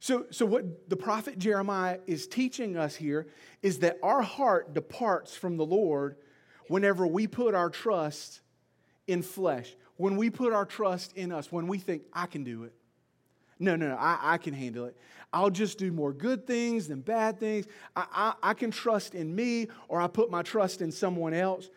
So, 0.00 0.26
so, 0.30 0.46
what 0.46 0.88
the 0.88 0.96
prophet 0.96 1.38
Jeremiah 1.38 1.98
is 2.06 2.26
teaching 2.26 2.76
us 2.76 2.94
here 2.94 3.26
is 3.62 3.80
that 3.80 3.98
our 4.02 4.22
heart 4.22 4.72
departs 4.74 5.36
from 5.36 5.56
the 5.56 5.66
Lord 5.66 6.16
whenever 6.68 7.06
we 7.06 7.26
put 7.26 7.54
our 7.54 7.70
trust 7.70 8.40
in 9.06 9.22
flesh, 9.22 9.74
when 9.96 10.16
we 10.16 10.30
put 10.30 10.52
our 10.52 10.64
trust 10.64 11.16
in 11.16 11.32
us, 11.32 11.50
when 11.50 11.66
we 11.66 11.78
think, 11.78 12.02
I 12.12 12.26
can 12.26 12.44
do 12.44 12.64
it. 12.64 12.72
No, 13.58 13.74
no, 13.74 13.88
no, 13.88 13.96
I, 13.96 14.18
I 14.22 14.38
can 14.38 14.54
handle 14.54 14.84
it. 14.84 14.96
I'll 15.32 15.50
just 15.50 15.78
do 15.78 15.90
more 15.90 16.12
good 16.12 16.46
things 16.46 16.88
than 16.88 17.00
bad 17.00 17.40
things. 17.40 17.66
I, 17.96 18.06
I, 18.12 18.50
I 18.50 18.54
can 18.54 18.70
trust 18.70 19.14
in 19.14 19.34
me 19.34 19.68
or 19.88 20.00
I 20.00 20.06
put 20.06 20.30
my 20.30 20.42
trust 20.42 20.80
in 20.80 20.92
someone 20.92 21.34
else. 21.34 21.68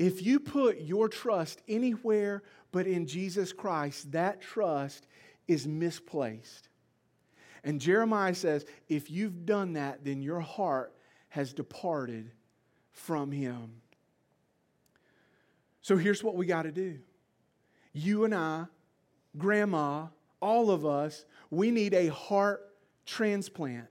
If 0.00 0.22
you 0.22 0.40
put 0.40 0.80
your 0.80 1.10
trust 1.10 1.60
anywhere 1.68 2.42
but 2.72 2.86
in 2.86 3.06
Jesus 3.06 3.52
Christ, 3.52 4.12
that 4.12 4.40
trust 4.40 5.06
is 5.46 5.66
misplaced. 5.66 6.70
And 7.64 7.78
Jeremiah 7.78 8.34
says, 8.34 8.64
if 8.88 9.10
you've 9.10 9.44
done 9.44 9.74
that, 9.74 10.02
then 10.02 10.22
your 10.22 10.40
heart 10.40 10.94
has 11.28 11.52
departed 11.52 12.32
from 12.92 13.30
him. 13.30 13.82
So 15.82 15.98
here's 15.98 16.24
what 16.24 16.34
we 16.34 16.46
got 16.46 16.62
to 16.62 16.72
do 16.72 17.00
you 17.92 18.24
and 18.24 18.34
I, 18.34 18.64
grandma, 19.36 20.06
all 20.40 20.70
of 20.70 20.86
us, 20.86 21.26
we 21.50 21.70
need 21.70 21.92
a 21.92 22.06
heart 22.06 22.62
transplant. 23.04 23.88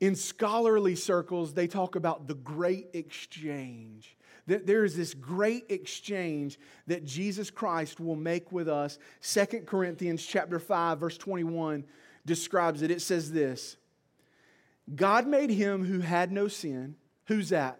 In 0.00 0.16
scholarly 0.16 0.96
circles, 0.96 1.54
they 1.54 1.68
talk 1.68 1.94
about 1.94 2.26
the 2.26 2.34
great 2.34 2.88
exchange. 2.92 4.16
That 4.48 4.66
there 4.66 4.84
is 4.84 4.96
this 4.96 5.14
great 5.14 5.66
exchange 5.70 6.58
that 6.86 7.04
Jesus 7.04 7.50
Christ 7.50 8.00
will 8.00 8.16
make 8.16 8.50
with 8.50 8.68
us. 8.68 8.98
2 9.22 9.62
Corinthians 9.66 10.24
chapter 10.26 10.58
5, 10.58 10.98
verse 10.98 11.16
21 11.16 11.84
describes 12.26 12.82
it. 12.82 12.90
It 12.90 13.00
says 13.00 13.30
this 13.30 13.76
God 14.94 15.26
made 15.26 15.50
him 15.50 15.84
who 15.84 16.00
had 16.00 16.32
no 16.32 16.48
sin. 16.48 16.96
Who's 17.26 17.50
that? 17.50 17.78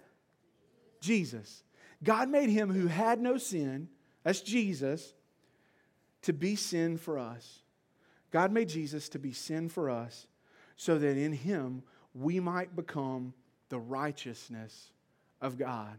Jesus. 1.01 1.63
God 2.03 2.29
made 2.29 2.51
him 2.51 2.71
who 2.73 2.87
had 2.87 3.21
no 3.21 3.39
sin, 3.39 3.89
that's 4.23 4.41
Jesus, 4.41 5.15
to 6.23 6.33
be 6.33 6.55
sin 6.55 6.97
for 6.97 7.19
us. 7.19 7.61
God 8.31 8.53
made 8.53 8.69
Jesus 8.69 9.09
to 9.11 9.19
be 9.19 9.33
sin 9.33 9.69
for 9.69 9.91
us 9.91 10.27
so 10.77 10.99
that 10.99 11.17
in 11.17 11.33
him 11.33 11.83
we 12.15 12.41
might 12.41 12.77
become 12.77 13.33
the 13.69 13.79
righteousness 13.79 14.91
of 15.41 15.59
God. 15.59 15.99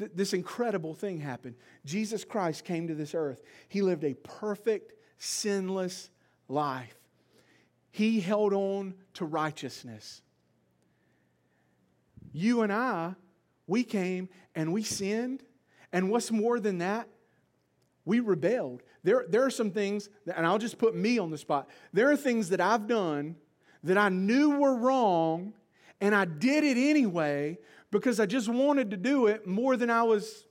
Th- 0.00 0.10
this 0.14 0.32
incredible 0.32 0.94
thing 0.94 1.20
happened. 1.20 1.54
Jesus 1.84 2.24
Christ 2.24 2.64
came 2.64 2.88
to 2.88 2.94
this 2.94 3.14
earth. 3.14 3.42
He 3.68 3.82
lived 3.82 4.02
a 4.02 4.14
perfect, 4.14 4.94
sinless 5.18 6.10
life. 6.48 6.96
He 7.92 8.20
held 8.20 8.52
on 8.52 8.94
to 9.14 9.24
righteousness. 9.24 10.22
You 12.32 12.62
and 12.62 12.72
I, 12.72 13.14
we 13.66 13.84
came 13.84 14.28
and 14.54 14.72
we 14.72 14.82
sinned. 14.82 15.42
And 15.92 16.10
what's 16.10 16.30
more 16.30 16.58
than 16.58 16.78
that? 16.78 17.08
We 18.04 18.20
rebelled. 18.20 18.82
There, 19.02 19.26
there 19.28 19.44
are 19.44 19.50
some 19.50 19.70
things, 19.70 20.08
that, 20.24 20.38
and 20.38 20.46
I'll 20.46 20.58
just 20.58 20.78
put 20.78 20.96
me 20.96 21.18
on 21.18 21.30
the 21.30 21.38
spot. 21.38 21.68
There 21.92 22.10
are 22.10 22.16
things 22.16 22.48
that 22.48 22.60
I've 22.60 22.86
done 22.86 23.36
that 23.84 23.98
I 23.98 24.08
knew 24.08 24.58
were 24.58 24.76
wrong, 24.76 25.52
and 26.00 26.14
I 26.14 26.24
did 26.24 26.64
it 26.64 26.76
anyway 26.76 27.58
because 27.90 28.20
I 28.20 28.26
just 28.26 28.48
wanted 28.48 28.90
to 28.92 28.96
do 28.96 29.26
it 29.26 29.46
more 29.46 29.76
than 29.76 29.90
I 29.90 30.02
was 30.02 30.46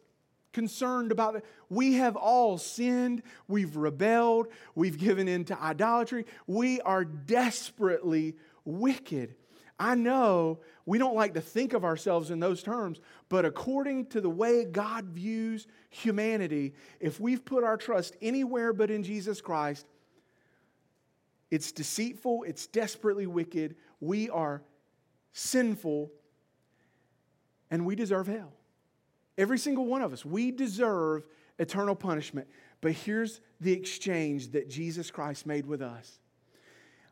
concerned 0.53 1.11
about 1.11 1.35
it. 1.35 1.45
We 1.69 1.93
have 1.93 2.15
all 2.15 2.57
sinned. 2.57 3.23
We've 3.47 3.75
rebelled. 3.75 4.47
We've 4.75 4.97
given 4.97 5.27
in 5.27 5.45
to 5.45 5.61
idolatry. 5.61 6.25
We 6.47 6.81
are 6.81 7.05
desperately 7.05 8.35
wicked. 8.65 9.35
I 9.79 9.95
know 9.95 10.59
we 10.85 10.97
don't 10.97 11.15
like 11.15 11.35
to 11.35 11.41
think 11.41 11.73
of 11.73 11.85
ourselves 11.85 12.31
in 12.31 12.39
those 12.39 12.61
terms, 12.61 12.99
but 13.29 13.45
according 13.45 14.07
to 14.07 14.19
the 14.19 14.29
way 14.29 14.65
God 14.65 15.05
views 15.05 15.67
humanity, 15.89 16.73
if 16.99 17.19
we've 17.19 17.45
put 17.45 17.63
our 17.63 17.77
trust 17.77 18.17
anywhere 18.21 18.73
but 18.73 18.91
in 18.91 19.03
Jesus 19.03 19.39
Christ, 19.39 19.85
it's 21.49 21.71
deceitful, 21.71 22.43
it's 22.43 22.67
desperately 22.67 23.25
wicked, 23.25 23.75
we 24.01 24.29
are 24.29 24.61
sinful, 25.33 26.11
and 27.71 27.85
we 27.85 27.95
deserve 27.95 28.27
hell. 28.27 28.53
Every 29.37 29.57
single 29.57 29.85
one 29.85 30.01
of 30.01 30.11
us, 30.11 30.25
we 30.25 30.51
deserve 30.51 31.23
eternal 31.59 31.95
punishment. 31.95 32.47
But 32.81 32.93
here's 32.93 33.41
the 33.59 33.71
exchange 33.71 34.51
that 34.51 34.69
Jesus 34.69 35.11
Christ 35.11 35.45
made 35.45 35.65
with 35.65 35.81
us. 35.81 36.19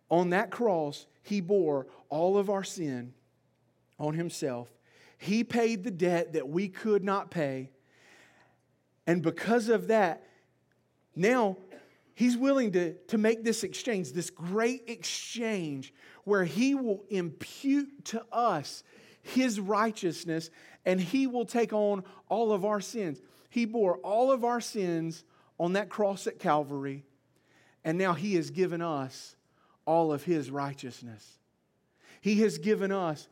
On 0.10 0.30
that 0.30 0.52
cross, 0.52 1.06
he 1.24 1.42
bore 1.42 1.88
all 2.10 2.38
of 2.38 2.50
our 2.50 2.64
sin 2.64 3.14
on 4.00 4.14
himself. 4.14 4.70
He 5.18 5.44
paid 5.44 5.84
the 5.84 5.92
debt 5.92 6.34
that 6.34 6.48
we 6.48 6.70
could 6.70 7.04
not 7.04 7.32
pay. 7.32 7.72
And 9.06 9.22
because 9.22 9.68
of 9.70 9.88
that, 9.88 10.24
now 11.16 11.58
He's 12.18 12.36
willing 12.36 12.72
to, 12.72 12.94
to 13.10 13.20
make 13.20 13.44
this 13.44 13.64
exchange, 13.64 14.12
this 14.12 14.32
great 14.32 14.86
exchange, 14.88 15.94
where 16.24 16.46
He 16.46 16.74
will 16.74 17.04
impute 17.12 18.06
to 18.06 18.26
us 18.32 18.84
His 19.22 19.60
righteousness 19.60 20.50
and 20.84 21.00
He 21.00 21.28
will 21.28 21.46
take 21.46 21.74
on 21.74 22.04
all 22.28 22.52
of 22.52 22.66
our 22.66 22.82
sins. 22.82 23.22
He 23.52 23.66
bore 23.66 23.98
all 23.98 24.32
of 24.32 24.44
our 24.44 24.60
sins 24.60 25.26
on 25.60 25.74
that 25.74 25.90
cross 25.90 26.26
at 26.26 26.40
Calvary, 26.40 27.06
and 27.84 28.00
now 28.00 28.16
He 28.16 28.34
has 28.34 28.50
given 28.50 28.82
us 28.82 29.36
all 29.86 30.12
of 30.12 30.24
His 30.24 30.50
righteousness. 30.50 31.38
He 32.22 32.42
has 32.42 32.58
given 32.58 32.92
us 32.92 33.28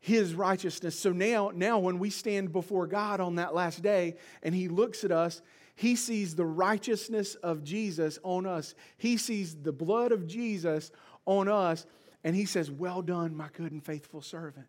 his 0.00 0.32
righteousness. 0.32 0.98
So 0.98 1.10
now, 1.10 1.50
now 1.52 1.80
when 1.80 1.98
we 1.98 2.10
stand 2.10 2.52
before 2.52 2.86
God 2.86 3.18
on 3.18 3.34
that 3.34 3.52
last 3.52 3.82
day 3.82 4.16
and 4.44 4.54
he 4.54 4.68
looks 4.68 5.02
at 5.02 5.10
us, 5.10 5.42
he 5.78 5.94
sees 5.94 6.34
the 6.34 6.44
righteousness 6.44 7.36
of 7.36 7.62
Jesus 7.62 8.18
on 8.24 8.46
us. 8.46 8.74
He 8.96 9.16
sees 9.16 9.54
the 9.54 9.70
blood 9.70 10.10
of 10.10 10.26
Jesus 10.26 10.90
on 11.24 11.46
us, 11.46 11.86
and 12.24 12.34
he 12.34 12.46
says, 12.46 12.68
Well 12.68 13.00
done, 13.00 13.36
my 13.36 13.46
good 13.52 13.70
and 13.70 13.84
faithful 13.84 14.20
servant. 14.20 14.66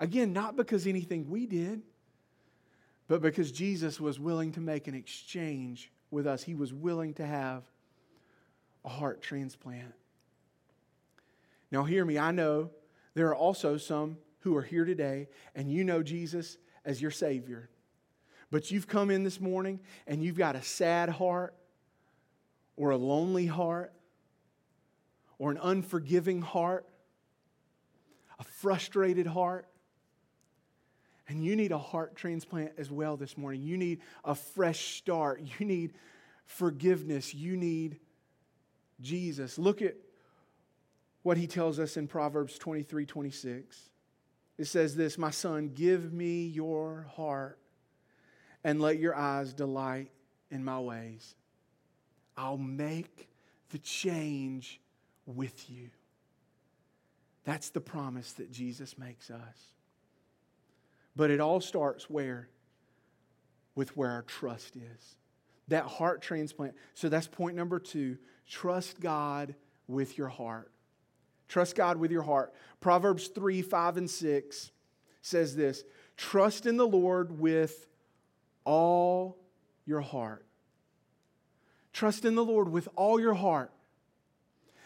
Again, 0.00 0.32
not 0.32 0.56
because 0.56 0.86
anything 0.86 1.28
we 1.28 1.44
did, 1.44 1.82
but 3.06 3.20
because 3.20 3.52
Jesus 3.52 4.00
was 4.00 4.18
willing 4.18 4.52
to 4.52 4.60
make 4.60 4.88
an 4.88 4.94
exchange 4.94 5.92
with 6.10 6.26
us. 6.26 6.42
He 6.42 6.54
was 6.54 6.72
willing 6.72 7.12
to 7.14 7.26
have 7.26 7.64
a 8.82 8.88
heart 8.88 9.20
transplant. 9.20 9.92
Now, 11.70 11.84
hear 11.84 12.02
me. 12.02 12.16
I 12.16 12.30
know 12.30 12.70
there 13.12 13.28
are 13.28 13.36
also 13.36 13.76
some 13.76 14.16
who 14.38 14.56
are 14.56 14.62
here 14.62 14.86
today, 14.86 15.28
and 15.54 15.70
you 15.70 15.84
know 15.84 16.02
Jesus 16.02 16.56
as 16.86 17.02
your 17.02 17.10
Savior. 17.10 17.68
But 18.50 18.70
you've 18.70 18.88
come 18.88 19.10
in 19.10 19.22
this 19.22 19.40
morning 19.40 19.80
and 20.06 20.22
you've 20.22 20.36
got 20.36 20.56
a 20.56 20.62
sad 20.62 21.08
heart 21.08 21.54
or 22.76 22.90
a 22.90 22.96
lonely 22.96 23.46
heart 23.46 23.92
or 25.38 25.50
an 25.50 25.58
unforgiving 25.62 26.42
heart, 26.42 26.86
a 28.38 28.44
frustrated 28.44 29.26
heart. 29.26 29.66
And 31.28 31.44
you 31.44 31.54
need 31.54 31.70
a 31.70 31.78
heart 31.78 32.16
transplant 32.16 32.72
as 32.76 32.90
well 32.90 33.16
this 33.16 33.38
morning. 33.38 33.62
You 33.62 33.76
need 33.76 34.00
a 34.24 34.34
fresh 34.34 34.96
start. 34.96 35.40
You 35.60 35.64
need 35.64 35.94
forgiveness. 36.44 37.32
You 37.32 37.56
need 37.56 38.00
Jesus. 39.00 39.58
Look 39.58 39.80
at 39.80 39.94
what 41.22 41.36
he 41.36 41.46
tells 41.46 41.78
us 41.78 41.96
in 41.96 42.08
Proverbs 42.08 42.58
23 42.58 43.06
26. 43.06 43.90
It 44.58 44.64
says 44.66 44.96
this 44.96 45.16
My 45.16 45.30
son, 45.30 45.70
give 45.72 46.12
me 46.12 46.46
your 46.46 47.06
heart 47.14 47.58
and 48.64 48.80
let 48.80 48.98
your 48.98 49.14
eyes 49.14 49.52
delight 49.52 50.10
in 50.50 50.64
my 50.64 50.78
ways. 50.78 51.34
I'll 52.36 52.56
make 52.56 53.28
the 53.70 53.78
change 53.78 54.80
with 55.26 55.70
you. 55.70 55.90
That's 57.44 57.70
the 57.70 57.80
promise 57.80 58.32
that 58.34 58.50
Jesus 58.50 58.98
makes 58.98 59.30
us. 59.30 59.72
But 61.16 61.30
it 61.30 61.40
all 61.40 61.60
starts 61.60 62.08
where? 62.08 62.48
With 63.74 63.96
where 63.96 64.10
our 64.10 64.22
trust 64.22 64.76
is. 64.76 65.16
That 65.68 65.84
heart 65.84 66.22
transplant. 66.22 66.74
So 66.94 67.08
that's 67.08 67.28
point 67.28 67.56
number 67.56 67.78
two. 67.78 68.18
Trust 68.48 69.00
God 69.00 69.54
with 69.86 70.18
your 70.18 70.28
heart. 70.28 70.70
Trust 71.48 71.74
God 71.74 71.96
with 71.96 72.10
your 72.10 72.22
heart. 72.22 72.52
Proverbs 72.80 73.28
3 73.28 73.62
5 73.62 73.96
and 73.96 74.10
6 74.10 74.70
says 75.22 75.56
this 75.56 75.84
Trust 76.16 76.66
in 76.66 76.76
the 76.76 76.86
Lord 76.86 77.40
with 77.40 77.86
all 78.70 79.36
your 79.84 80.00
heart. 80.00 80.46
Trust 81.92 82.24
in 82.24 82.36
the 82.36 82.44
Lord 82.44 82.68
with 82.68 82.88
all 82.94 83.20
your 83.20 83.34
heart. 83.34 83.72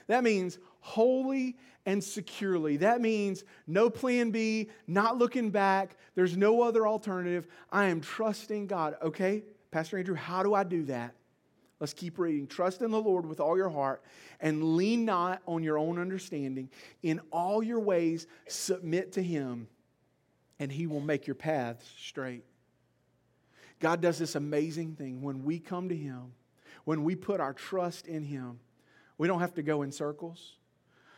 That 0.06 0.24
means 0.24 0.58
wholly 0.80 1.58
and 1.84 2.02
securely. 2.02 2.78
That 2.78 3.02
means 3.02 3.44
no 3.66 3.90
plan 3.90 4.30
B, 4.30 4.70
not 4.86 5.18
looking 5.18 5.50
back. 5.50 5.98
There's 6.14 6.34
no 6.34 6.62
other 6.62 6.86
alternative. 6.86 7.46
I 7.70 7.84
am 7.86 8.00
trusting 8.00 8.68
God. 8.68 8.96
Okay, 9.02 9.42
Pastor 9.70 9.98
Andrew, 9.98 10.14
how 10.14 10.42
do 10.42 10.54
I 10.54 10.64
do 10.64 10.84
that? 10.84 11.14
Let's 11.78 11.92
keep 11.92 12.18
reading. 12.18 12.46
Trust 12.46 12.80
in 12.80 12.90
the 12.90 13.02
Lord 13.02 13.26
with 13.26 13.38
all 13.38 13.54
your 13.54 13.68
heart 13.68 14.02
and 14.40 14.76
lean 14.78 15.04
not 15.04 15.42
on 15.46 15.62
your 15.62 15.76
own 15.76 15.98
understanding. 15.98 16.70
In 17.02 17.20
all 17.30 17.62
your 17.62 17.80
ways, 17.80 18.26
submit 18.48 19.12
to 19.12 19.22
Him, 19.22 19.68
and 20.58 20.72
He 20.72 20.86
will 20.86 21.00
make 21.00 21.26
your 21.26 21.34
paths 21.34 21.86
straight. 21.98 22.44
God 23.80 24.00
does 24.00 24.18
this 24.18 24.34
amazing 24.34 24.94
thing 24.94 25.22
when 25.22 25.44
we 25.44 25.58
come 25.58 25.88
to 25.88 25.96
Him, 25.96 26.32
when 26.84 27.04
we 27.04 27.14
put 27.14 27.40
our 27.40 27.52
trust 27.52 28.06
in 28.06 28.22
Him. 28.22 28.60
We 29.18 29.28
don't 29.28 29.40
have 29.40 29.54
to 29.54 29.62
go 29.62 29.82
in 29.82 29.92
circles. 29.92 30.56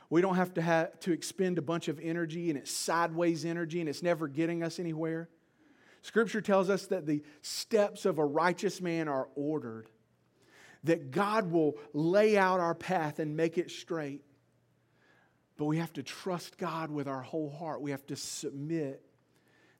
We 0.08 0.20
don't 0.20 0.36
have 0.36 0.54
to, 0.54 0.62
have 0.62 0.98
to 1.00 1.12
expend 1.12 1.58
a 1.58 1.62
bunch 1.62 1.88
of 1.88 1.98
energy 2.00 2.50
and 2.50 2.58
it's 2.58 2.70
sideways 2.70 3.44
energy 3.44 3.80
and 3.80 3.88
it's 3.88 4.02
never 4.02 4.28
getting 4.28 4.62
us 4.62 4.78
anywhere. 4.78 5.28
Scripture 6.02 6.40
tells 6.40 6.70
us 6.70 6.86
that 6.86 7.06
the 7.06 7.22
steps 7.42 8.04
of 8.04 8.18
a 8.18 8.24
righteous 8.24 8.80
man 8.80 9.08
are 9.08 9.28
ordered, 9.34 9.88
that 10.84 11.10
God 11.10 11.50
will 11.50 11.74
lay 11.92 12.38
out 12.38 12.60
our 12.60 12.74
path 12.74 13.18
and 13.18 13.36
make 13.36 13.58
it 13.58 13.70
straight. 13.72 14.22
But 15.56 15.64
we 15.64 15.78
have 15.78 15.92
to 15.94 16.02
trust 16.02 16.58
God 16.58 16.90
with 16.90 17.08
our 17.08 17.22
whole 17.22 17.50
heart. 17.50 17.80
We 17.80 17.90
have 17.90 18.06
to 18.06 18.16
submit 18.16 19.05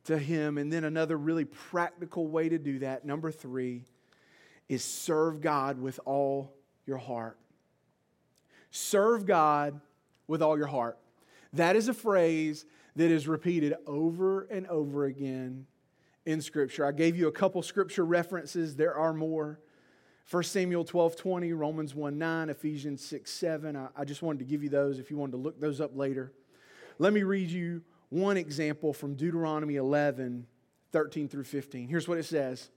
to 0.07 0.19
Him. 0.19 0.59
And 0.59 0.73
then 0.73 0.85
another 0.85 1.17
really 1.17 1.45
practical 1.45 2.27
way 2.27 2.49
to 2.49 2.59
do 2.59 2.81
that, 2.81 3.05
number 3.05 3.31
three, 3.31 3.85
is 4.69 4.83
serve 4.83 5.41
God 5.41 5.81
with 5.81 6.01
all 6.05 6.53
your 6.87 6.99
heart. 6.99 7.39
Serve 8.71 9.27
God 9.27 9.81
with 10.27 10.43
all 10.43 10.57
your 10.57 10.67
heart. 10.67 10.99
That 11.53 11.77
is 11.77 11.89
a 11.89 11.95
phrase 11.95 12.67
that 12.97 13.11
is 13.11 13.29
repeated 13.29 13.75
over 13.87 14.43
and 14.45 14.67
over 14.67 15.05
again 15.05 15.67
in 16.25 16.41
Scripture. 16.41 16.85
I 16.85 16.93
gave 16.93 17.17
you 17.17 17.29
a 17.29 17.33
couple 17.33 17.63
Scripture 17.63 18.05
references, 18.05 18.77
there 18.77 18.95
are 18.95 19.13
more. 19.13 19.61
1 20.29 20.43
Samuel 20.43 20.85
12 20.85 21.15
20, 21.15 21.53
Romans 21.53 21.95
1 21.95 22.19
9, 22.19 22.51
Ephesians 22.51 23.05
6 23.05 23.31
7. 23.31 23.77
I, 23.77 23.89
I 23.97 24.05
just 24.05 24.23
wanted 24.23 24.41
to 24.41 24.45
give 24.45 24.63
you 24.65 24.69
those 24.69 24.99
if 24.99 25.09
you 25.09 25.17
wanted 25.17 25.33
to 25.33 25.39
look 25.39 25.61
those 25.61 25.81
up 25.81 25.97
later. 25.97 26.33
Let 26.99 27.13
me 27.13 27.23
read 27.23 27.49
you 27.49 27.83
one 28.09 28.37
example 28.37 28.93
from 28.93 29.15
Deuteronomy 29.15 29.77
11, 29.77 30.47
13 30.93 31.29
through 31.29 31.45
15. 31.45 31.89
Here's 31.89 32.09
what 32.09 32.19
it 32.19 32.25
says 32.25 32.71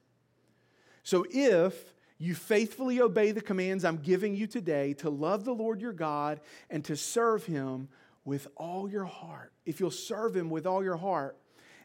So 1.03 1.25
if 1.29 1.93
you 2.17 2.35
faithfully 2.35 3.01
obey 3.01 3.31
the 3.31 3.41
commands 3.41 3.85
I'm 3.85 3.97
giving 3.97 4.35
you 4.35 4.47
today 4.47 4.93
to 4.95 5.09
love 5.09 5.45
the 5.45 5.53
Lord 5.53 5.81
your 5.81 5.93
God 5.93 6.41
and 6.69 6.83
to 6.85 6.95
serve 6.95 7.45
him 7.45 7.87
with 8.25 8.47
all 8.57 8.89
your 8.89 9.05
heart, 9.05 9.53
if 9.65 9.79
you'll 9.79 9.91
serve 9.91 10.35
him 10.35 10.49
with 10.49 10.65
all 10.65 10.83
your 10.83 10.97
heart 10.97 11.37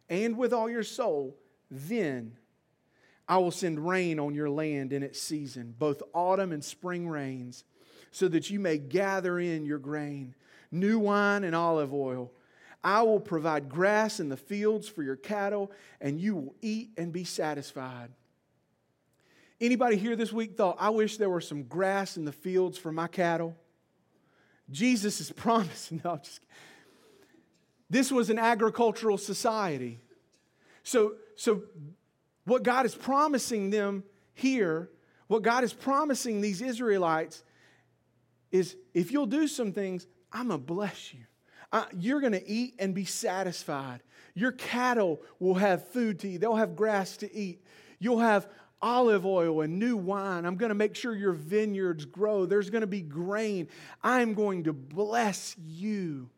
and 0.08 0.36
with 0.36 0.52
all 0.52 0.68
your 0.68 0.82
soul, 0.82 1.36
then 1.70 2.36
I 3.28 3.38
will 3.38 3.50
send 3.50 3.88
rain 3.88 4.18
on 4.18 4.34
your 4.34 4.50
land 4.50 4.92
in 4.92 5.02
its 5.02 5.20
season, 5.20 5.74
both 5.78 6.02
autumn 6.12 6.52
and 6.52 6.62
spring 6.62 7.08
rains, 7.08 7.64
so 8.10 8.28
that 8.28 8.50
you 8.50 8.60
may 8.60 8.76
gather 8.76 9.38
in 9.38 9.64
your 9.64 9.78
grain, 9.78 10.34
new 10.70 10.98
wine 10.98 11.44
and 11.44 11.54
olive 11.54 11.94
oil 11.94 12.32
I 12.84 13.02
will 13.02 13.18
provide 13.18 13.70
grass 13.70 14.20
in 14.20 14.28
the 14.28 14.36
fields 14.36 14.86
for 14.86 15.02
your 15.02 15.16
cattle, 15.16 15.72
and 16.02 16.20
you 16.20 16.36
will 16.36 16.54
eat 16.60 16.90
and 16.98 17.12
be 17.12 17.24
satisfied. 17.24 18.10
Anybody 19.58 19.96
here 19.96 20.14
this 20.14 20.32
week 20.32 20.56
thought, 20.56 20.76
I 20.78 20.90
wish 20.90 21.16
there 21.16 21.30
were 21.30 21.40
some 21.40 21.62
grass 21.62 22.18
in 22.18 22.26
the 22.26 22.32
fields 22.32 22.76
for 22.76 22.92
my 22.92 23.08
cattle? 23.08 23.56
Jesus 24.70 25.20
is 25.20 25.32
promising. 25.36 26.02
No, 26.04 26.18
just 26.18 26.40
this 27.88 28.12
was 28.12 28.28
an 28.28 28.38
agricultural 28.38 29.16
society. 29.16 30.00
So, 30.82 31.14
so 31.36 31.62
what 32.44 32.62
God 32.62 32.84
is 32.84 32.94
promising 32.94 33.70
them 33.70 34.04
here, 34.34 34.90
what 35.28 35.42
God 35.42 35.64
is 35.64 35.72
promising 35.72 36.40
these 36.40 36.60
Israelites 36.60 37.44
is 38.50 38.76
if 38.92 39.10
you'll 39.12 39.26
do 39.26 39.48
some 39.48 39.72
things, 39.72 40.06
I'm 40.32 40.48
going 40.48 40.60
to 40.60 40.66
bless 40.66 41.14
you 41.14 41.20
uh, 41.74 41.84
you're 41.98 42.20
going 42.20 42.32
to 42.32 42.48
eat 42.48 42.76
and 42.78 42.94
be 42.94 43.04
satisfied. 43.04 44.00
Your 44.34 44.52
cattle 44.52 45.20
will 45.40 45.56
have 45.56 45.88
food 45.88 46.20
to 46.20 46.28
eat, 46.28 46.40
they'll 46.40 46.54
have 46.54 46.76
grass 46.76 47.16
to 47.18 47.34
eat. 47.34 47.64
You'll 47.98 48.20
have 48.20 48.46
olive 48.80 49.26
oil 49.26 49.60
and 49.62 49.78
new 49.78 49.96
wine. 49.96 50.44
I'm 50.44 50.56
going 50.56 50.68
to 50.68 50.74
make 50.74 50.94
sure 50.94 51.14
your 51.14 51.32
vineyards 51.32 52.04
grow. 52.04 52.46
There's 52.46 52.70
going 52.70 52.82
to 52.82 52.86
be 52.86 53.00
grain. 53.00 53.68
I'm 54.02 54.34
going 54.34 54.64
to 54.64 54.72
bless 54.72 55.56
you. 55.58 56.30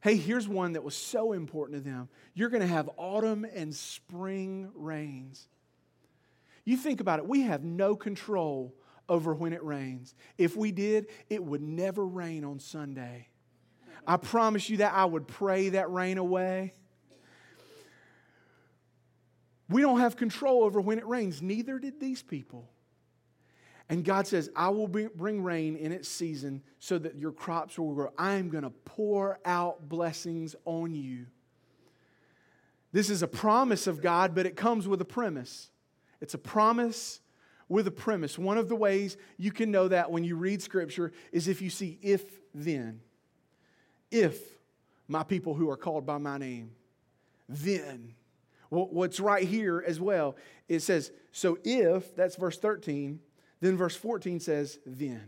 Hey, 0.00 0.16
here's 0.16 0.48
one 0.48 0.74
that 0.74 0.84
was 0.84 0.96
so 0.96 1.32
important 1.32 1.84
to 1.84 1.90
them. 1.90 2.08
You're 2.32 2.48
going 2.48 2.62
to 2.62 2.68
have 2.68 2.88
autumn 2.96 3.44
and 3.54 3.74
spring 3.74 4.70
rains. 4.74 5.46
You 6.64 6.76
think 6.78 7.00
about 7.00 7.18
it, 7.18 7.26
we 7.26 7.42
have 7.42 7.64
no 7.64 7.96
control 7.96 8.74
over 9.10 9.34
when 9.34 9.52
it 9.52 9.62
rains. 9.62 10.14
If 10.38 10.56
we 10.56 10.72
did, 10.72 11.08
it 11.28 11.44
would 11.44 11.62
never 11.62 12.06
rain 12.06 12.44
on 12.44 12.60
Sunday. 12.60 13.28
I 14.06 14.16
promise 14.16 14.68
you 14.68 14.78
that 14.78 14.94
I 14.94 15.04
would 15.04 15.28
pray 15.28 15.70
that 15.70 15.90
rain 15.90 16.18
away. 16.18 16.74
We 19.68 19.82
don't 19.82 20.00
have 20.00 20.16
control 20.16 20.64
over 20.64 20.80
when 20.80 20.98
it 20.98 21.06
rains, 21.06 21.42
neither 21.42 21.78
did 21.78 22.00
these 22.00 22.22
people. 22.22 22.70
And 23.88 24.04
God 24.04 24.26
says, 24.26 24.50
I 24.56 24.70
will 24.70 24.88
bring 24.88 25.42
rain 25.42 25.76
in 25.76 25.92
its 25.92 26.08
season 26.08 26.62
so 26.80 26.98
that 26.98 27.16
your 27.16 27.30
crops 27.30 27.78
will 27.78 27.94
grow. 27.94 28.12
I 28.18 28.34
am 28.34 28.48
going 28.48 28.64
to 28.64 28.70
pour 28.70 29.38
out 29.44 29.88
blessings 29.88 30.56
on 30.64 30.94
you. 30.94 31.26
This 32.92 33.10
is 33.10 33.22
a 33.22 33.28
promise 33.28 33.86
of 33.86 34.00
God, 34.00 34.34
but 34.34 34.46
it 34.46 34.56
comes 34.56 34.88
with 34.88 35.00
a 35.00 35.04
premise. 35.04 35.70
It's 36.20 36.34
a 36.34 36.38
promise 36.38 37.20
with 37.68 37.86
a 37.86 37.92
premise. 37.92 38.38
One 38.38 38.58
of 38.58 38.68
the 38.68 38.76
ways 38.76 39.16
you 39.36 39.52
can 39.52 39.70
know 39.70 39.88
that 39.88 40.10
when 40.10 40.24
you 40.24 40.36
read 40.36 40.62
Scripture 40.62 41.12
is 41.30 41.46
if 41.46 41.62
you 41.62 41.70
see 41.70 41.98
if 42.02 42.24
then. 42.54 43.00
If 44.10 44.38
my 45.08 45.22
people 45.22 45.54
who 45.54 45.70
are 45.70 45.76
called 45.76 46.06
by 46.06 46.18
my 46.18 46.38
name, 46.38 46.72
then. 47.48 48.14
What's 48.68 49.20
right 49.20 49.46
here 49.46 49.84
as 49.86 50.00
well, 50.00 50.36
it 50.68 50.80
says, 50.80 51.12
so 51.30 51.56
if, 51.62 52.16
that's 52.16 52.34
verse 52.34 52.58
13, 52.58 53.20
then 53.60 53.76
verse 53.76 53.94
14 53.94 54.40
says, 54.40 54.80
then. 54.84 55.22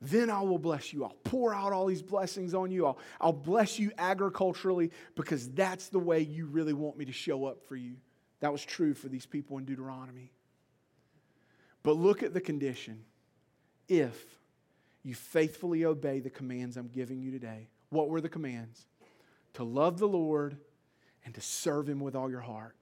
Then 0.00 0.28
I 0.28 0.42
will 0.42 0.58
bless 0.58 0.92
you. 0.92 1.04
I'll 1.04 1.16
pour 1.24 1.54
out 1.54 1.72
all 1.72 1.86
these 1.86 2.02
blessings 2.02 2.54
on 2.54 2.70
you. 2.70 2.86
I'll, 2.86 2.98
I'll 3.20 3.32
bless 3.32 3.78
you 3.78 3.92
agriculturally 3.96 4.90
because 5.14 5.48
that's 5.50 5.88
the 5.88 5.98
way 5.98 6.20
you 6.20 6.46
really 6.46 6.74
want 6.74 6.98
me 6.98 7.04
to 7.06 7.12
show 7.12 7.46
up 7.46 7.62
for 7.66 7.76
you. 7.76 7.96
That 8.40 8.52
was 8.52 8.64
true 8.64 8.92
for 8.92 9.08
these 9.08 9.24
people 9.24 9.56
in 9.58 9.64
Deuteronomy. 9.64 10.32
But 11.82 11.96
look 11.96 12.22
at 12.22 12.34
the 12.34 12.40
condition. 12.40 13.04
If 13.88 14.35
you 15.06 15.14
faithfully 15.14 15.84
obey 15.84 16.18
the 16.18 16.28
commands 16.28 16.76
I'm 16.76 16.88
giving 16.88 17.20
you 17.20 17.30
today. 17.30 17.68
What 17.90 18.08
were 18.08 18.20
the 18.20 18.28
commands? 18.28 18.86
To 19.54 19.62
love 19.62 20.00
the 20.00 20.08
Lord 20.08 20.56
and 21.24 21.32
to 21.32 21.40
serve 21.40 21.88
Him 21.88 22.00
with 22.00 22.16
all 22.16 22.28
your 22.28 22.40
heart. 22.40 22.74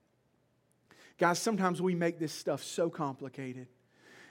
Guys, 1.19 1.39
sometimes 1.39 1.83
we 1.83 1.95
make 1.95 2.19
this 2.19 2.33
stuff 2.33 2.65
so 2.65 2.89
complicated. 2.89 3.67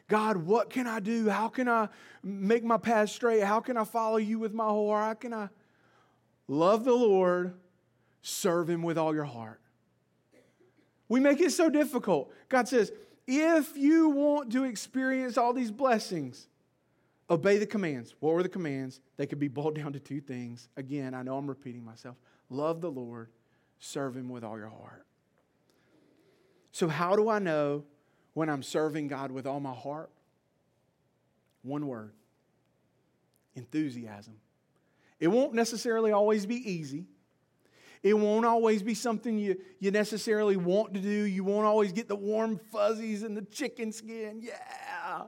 God, 0.07 0.37
what 0.37 0.71
can 0.71 0.87
I 0.87 1.01
do? 1.01 1.29
How 1.29 1.49
can 1.49 1.69
I 1.69 1.87
make 2.23 2.63
my 2.63 2.77
path 2.77 3.11
straight? 3.11 3.43
How 3.43 3.59
can 3.59 3.77
I 3.77 3.83
follow 3.83 4.17
you 4.17 4.39
with 4.39 4.55
my 4.55 4.65
whole 4.65 4.89
heart? 4.89 5.05
How 5.05 5.13
can 5.13 5.33
I 5.35 5.49
love 6.47 6.85
the 6.85 6.93
Lord, 6.93 7.53
serve 8.23 8.71
Him 8.71 8.81
with 8.81 8.97
all 8.97 9.13
your 9.13 9.23
heart? 9.23 9.61
We 11.07 11.19
make 11.19 11.41
it 11.41 11.51
so 11.51 11.69
difficult. 11.69 12.33
God 12.49 12.67
says, 12.67 12.91
if 13.27 13.77
you 13.77 14.09
want 14.09 14.51
to 14.53 14.63
experience 14.63 15.37
all 15.37 15.53
these 15.53 15.69
blessings, 15.69 16.47
obey 17.33 17.57
the 17.57 17.65
commands. 17.65 18.15
What 18.19 18.33
were 18.33 18.43
the 18.43 18.49
commands? 18.49 19.01
They 19.17 19.25
could 19.25 19.39
be 19.39 19.47
boiled 19.47 19.75
down 19.81 19.93
to 19.93 19.99
two 19.99 20.21
things. 20.21 20.69
Again, 20.77 21.13
I 21.13 21.23
know 21.23 21.37
I'm 21.37 21.47
repeating 21.47 21.83
myself. 21.83 22.15
Love 22.49 22.81
the 22.81 22.91
Lord, 22.91 23.29
serve 23.79 24.15
Him 24.15 24.29
with 24.29 24.43
all 24.43 24.57
your 24.57 24.69
heart. 24.69 25.05
So, 26.71 26.87
how 26.87 27.15
do 27.15 27.29
I 27.29 27.39
know 27.39 27.83
when 28.33 28.49
I'm 28.49 28.63
serving 28.63 29.07
God 29.07 29.31
with 29.31 29.45
all 29.45 29.59
my 29.59 29.73
heart? 29.73 30.09
One 31.61 31.87
word 31.87 32.13
enthusiasm. 33.55 34.33
It 35.19 35.27
won't 35.27 35.53
necessarily 35.53 36.11
always 36.11 36.45
be 36.45 36.55
easy. 36.55 37.05
It 38.01 38.15
won't 38.15 38.45
always 38.45 38.83
be 38.83 38.95
something 38.95 39.37
you, 39.37 39.55
you 39.79 39.91
necessarily 39.91 40.57
want 40.57 40.93
to 40.95 40.99
do. 40.99 41.09
You 41.09 41.43
won't 41.43 41.65
always 41.65 41.93
get 41.93 42.09
the 42.09 42.15
warm 42.15 42.59
fuzzies 42.71 43.23
and 43.23 43.37
the 43.37 43.43
chicken 43.43 43.93
skin. 43.93 44.41
Yeah. 44.41 45.23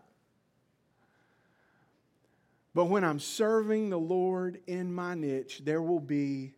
But 2.75 2.85
when 2.85 3.05
I'm 3.05 3.19
serving 3.19 3.89
the 3.89 3.97
Lord 3.97 4.59
in 4.67 4.93
my 4.93 5.15
niche, 5.15 5.61
there 5.63 5.81
will 5.81 6.01
be 6.01 6.55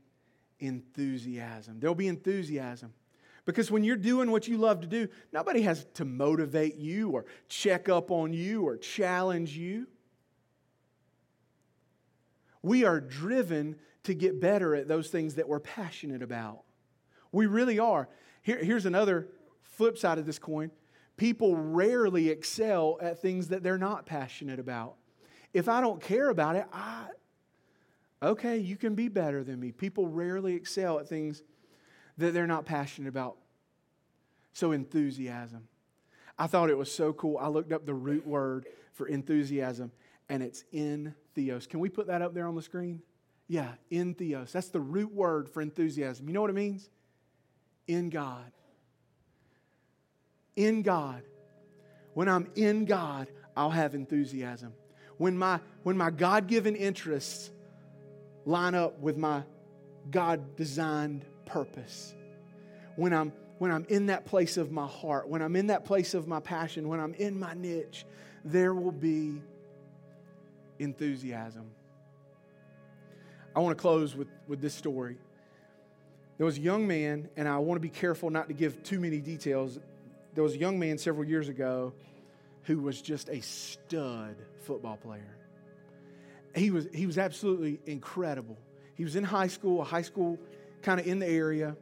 enthusiasm. 0.60 1.80
There'll 1.80 1.94
be 1.94 2.08
enthusiasm. 2.08 2.92
Because 3.46 3.70
when 3.70 3.84
you're 3.84 3.96
doing 3.96 4.32
what 4.32 4.48
you 4.48 4.58
love 4.58 4.82
to 4.82 4.88
do, 4.88 5.10
nobody 5.32 5.62
has 5.62 5.86
to 5.94 6.06
motivate 6.06 6.76
you 6.76 7.12
or 7.12 7.26
check 7.48 7.88
up 7.88 8.10
on 8.10 8.34
you 8.34 8.64
or 8.64 8.78
challenge 8.78 9.56
you. 9.56 9.86
We 12.64 12.84
are 12.84 13.00
driven 13.00 13.76
to 14.04 14.16
get 14.16 14.42
better 14.42 14.74
at 14.74 14.88
those 14.88 15.10
things 15.10 15.36
that 15.36 15.48
we're 15.48 15.60
passionate 15.60 16.24
about. 16.24 16.64
We 17.32 17.46
really 17.46 17.78
are. 17.78 18.10
Here, 18.42 18.58
here's 18.58 18.88
another 18.88 19.28
flip 19.62 20.00
side 20.00 20.18
of 20.18 20.26
this 20.26 20.40
coin 20.40 20.72
people 21.16 21.56
rarely 21.56 22.30
excel 22.30 22.98
at 23.02 23.22
things 23.22 23.50
that 23.50 23.62
they're 23.62 23.78
not 23.78 24.08
passionate 24.08 24.60
about. 24.60 24.96
If 25.58 25.68
I 25.68 25.82
don't 25.82 26.00
care 26.00 26.30
about 26.30 26.56
it, 26.56 26.68
I, 26.72 27.08
okay, 28.22 28.58
you 28.58 28.78
can 28.78 28.94
be 28.94 29.08
better 29.08 29.44
than 29.44 29.60
me. 29.60 29.72
People 29.72 30.08
rarely 30.08 30.54
excel 30.54 31.00
at 31.00 31.10
things 31.10 31.42
that 32.20 32.36
they're 32.36 32.46
not 32.46 32.68
passionate 32.68 33.10
about. 33.10 33.38
So, 34.54 34.72
enthusiasm. 34.72 35.68
I 36.38 36.46
thought 36.46 36.70
it 36.70 36.78
was 36.78 36.92
so 36.92 37.12
cool. 37.12 37.40
I 37.40 37.48
looked 37.48 37.72
up 37.72 37.88
the 37.88 37.94
root 37.96 38.28
word 38.28 38.68
for 38.94 39.08
enthusiasm, 39.08 39.92
and 40.30 40.44
it's 40.44 40.64
in 40.72 41.16
theos. 41.34 41.66
Can 41.66 41.80
we 41.80 41.90
put 41.90 42.06
that 42.06 42.22
up 42.22 42.36
there 42.36 42.46
on 42.46 42.54
the 42.54 42.62
screen? 42.62 43.02
Yeah, 43.48 43.72
in 43.90 44.14
theos. 44.14 44.52
That's 44.52 44.70
the 44.70 44.80
root 44.80 45.12
word 45.12 45.50
for 45.50 45.64
enthusiasm. 45.64 46.28
You 46.28 46.36
know 46.36 46.42
what 46.42 46.52
it 46.52 46.56
means? 46.56 46.88
In 47.88 48.12
God. 48.12 48.52
In 50.56 50.84
God. 50.84 51.24
When 52.14 52.30
I'm 52.30 52.48
in 52.56 52.86
God, 52.86 53.28
I'll 53.56 53.72
have 53.72 53.96
enthusiasm. 53.96 54.74
When 55.18 55.38
my, 55.38 55.60
when 55.84 55.98
my 55.98 56.12
God 56.12 56.48
given 56.48 56.76
interests 56.76 57.52
line 58.46 58.76
up 58.76 59.00
with 59.00 59.18
my 59.18 59.44
God 60.10 60.56
designed 60.56 61.26
purpose. 61.46 62.16
When 62.96 63.14
I'm, 63.14 63.34
when 63.58 63.72
I'm 63.72 63.86
in 63.90 64.08
that 64.08 64.26
place 64.26 64.58
of 64.58 64.72
my 64.72 64.88
heart, 64.88 65.28
when 65.28 65.42
I'm 65.42 65.56
in 65.56 65.68
that 65.68 65.86
place 65.86 66.14
of 66.14 66.28
my 66.28 66.40
passion, 66.40 66.88
when 66.88 67.00
I'm 67.00 67.14
in 67.16 67.40
my 67.40 67.54
niche, 67.54 68.06
there 68.46 68.74
will 68.74 68.92
be 68.92 69.42
enthusiasm. 70.80 71.70
I 73.56 73.60
want 73.60 73.78
to 73.78 73.82
close 73.82 74.16
with, 74.16 74.28
with 74.48 74.62
this 74.62 74.74
story. 74.74 75.18
There 76.38 76.46
was 76.46 76.58
a 76.58 76.62
young 76.62 76.88
man, 76.88 77.30
and 77.36 77.48
I 77.48 77.58
want 77.58 77.78
to 77.78 77.82
be 77.82 77.90
careful 77.90 78.30
not 78.30 78.48
to 78.48 78.54
give 78.54 78.84
too 78.84 79.00
many 79.00 79.20
details. 79.20 79.80
There 80.36 80.44
was 80.44 80.54
a 80.54 80.58
young 80.58 80.78
man 80.78 80.98
several 81.00 81.28
years 81.28 81.50
ago 81.50 81.94
who 82.68 82.80
was 82.80 83.02
just 83.02 83.30
a 83.30 83.42
stud 83.42 84.36
football 84.60 84.98
player. 84.98 85.38
He 86.54 86.70
was, 86.70 86.86
he 86.94 87.08
was 87.08 87.18
absolutely 87.18 87.80
incredible. 87.86 88.58
He 88.96 89.06
was 89.06 89.16
in 89.16 89.24
high 89.24 89.48
school, 89.48 89.82
a 89.82 89.86
high 89.86 90.02
school 90.02 90.38
kind 90.82 91.00
of 91.00 91.08
in 91.08 91.20
the 91.20 91.28
area, 91.28 91.78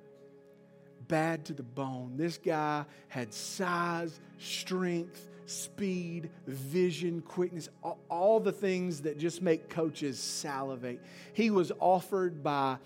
bad 1.08 1.46
to 1.46 1.54
the 1.54 1.64
bone. 1.64 2.14
This 2.18 2.38
guy 2.38 2.86
had 3.08 3.34
size, 3.34 4.20
strength, 4.38 5.28
speed, 5.48 6.30
vision, 6.46 7.22
quickness, 7.22 7.68
all, 7.84 7.98
all 8.08 8.40
the 8.40 8.52
things 8.52 9.02
that 9.02 9.18
just 9.18 9.42
make 9.42 9.70
coaches 9.70 10.20
salivate. 10.20 11.02
He 11.34 11.50
was 11.50 11.72
offered 11.80 12.44
by 12.44 12.78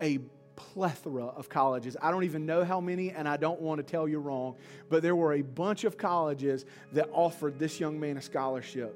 a 0.00 0.20
plethora 0.58 1.26
of 1.26 1.48
colleges. 1.48 1.96
I 2.02 2.10
don't 2.10 2.24
even 2.24 2.44
know 2.44 2.64
how 2.64 2.80
many, 2.80 3.10
and 3.10 3.28
I 3.28 3.36
don't 3.36 3.60
want 3.60 3.78
to 3.78 3.82
tell 3.82 4.08
you 4.08 4.18
wrong, 4.18 4.56
but 4.90 5.02
there 5.02 5.14
were 5.14 5.34
a 5.34 5.42
bunch 5.42 5.84
of 5.84 5.96
colleges 5.96 6.66
that 6.92 7.08
offered 7.12 7.58
this 7.58 7.78
young 7.78 7.98
man 7.98 8.16
a 8.16 8.22
scholarship. 8.22 8.94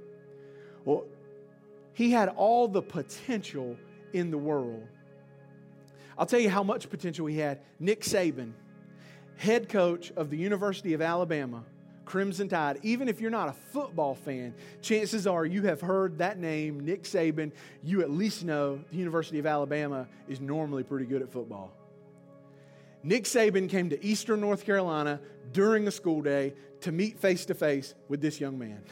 Well, 0.84 1.04
he 1.94 2.10
had 2.10 2.28
all 2.30 2.66
the 2.66 2.82
potential 2.82 3.76
in 4.12 4.30
the 4.30 4.38
world. 4.38 4.86
I'll 6.18 6.26
tell 6.26 6.40
you 6.40 6.50
how 6.50 6.62
much 6.62 6.90
potential 6.90 7.26
he 7.26 7.38
had. 7.38 7.60
Nick 7.78 8.02
Saban, 8.02 8.52
head 9.36 9.68
coach 9.68 10.10
of 10.16 10.30
the 10.30 10.36
University 10.36 10.94
of 10.94 11.00
Alabama, 11.00 11.64
Crimson 12.04 12.48
Tide. 12.48 12.78
Even 12.82 13.08
if 13.08 13.20
you're 13.20 13.30
not 13.30 13.48
a 13.48 13.52
football 13.52 14.14
fan, 14.14 14.54
chances 14.80 15.26
are 15.26 15.44
you 15.46 15.62
have 15.62 15.80
heard 15.80 16.18
that 16.18 16.38
name, 16.38 16.80
Nick 16.80 17.04
Saban. 17.04 17.52
You 17.82 18.02
at 18.02 18.10
least 18.10 18.44
know 18.44 18.80
the 18.90 18.96
University 18.96 19.38
of 19.38 19.46
Alabama 19.46 20.06
is 20.28 20.40
normally 20.40 20.82
pretty 20.82 21.06
good 21.06 21.22
at 21.22 21.30
football. 21.30 21.72
Nick 23.02 23.24
Saban 23.24 23.68
came 23.68 23.90
to 23.90 24.04
Eastern 24.04 24.40
North 24.40 24.64
Carolina 24.64 25.20
during 25.52 25.84
the 25.84 25.90
school 25.90 26.22
day 26.22 26.54
to 26.82 26.92
meet 26.92 27.18
face 27.18 27.46
to 27.46 27.54
face 27.54 27.94
with 28.08 28.20
this 28.20 28.40
young 28.40 28.58
man. 28.58 28.82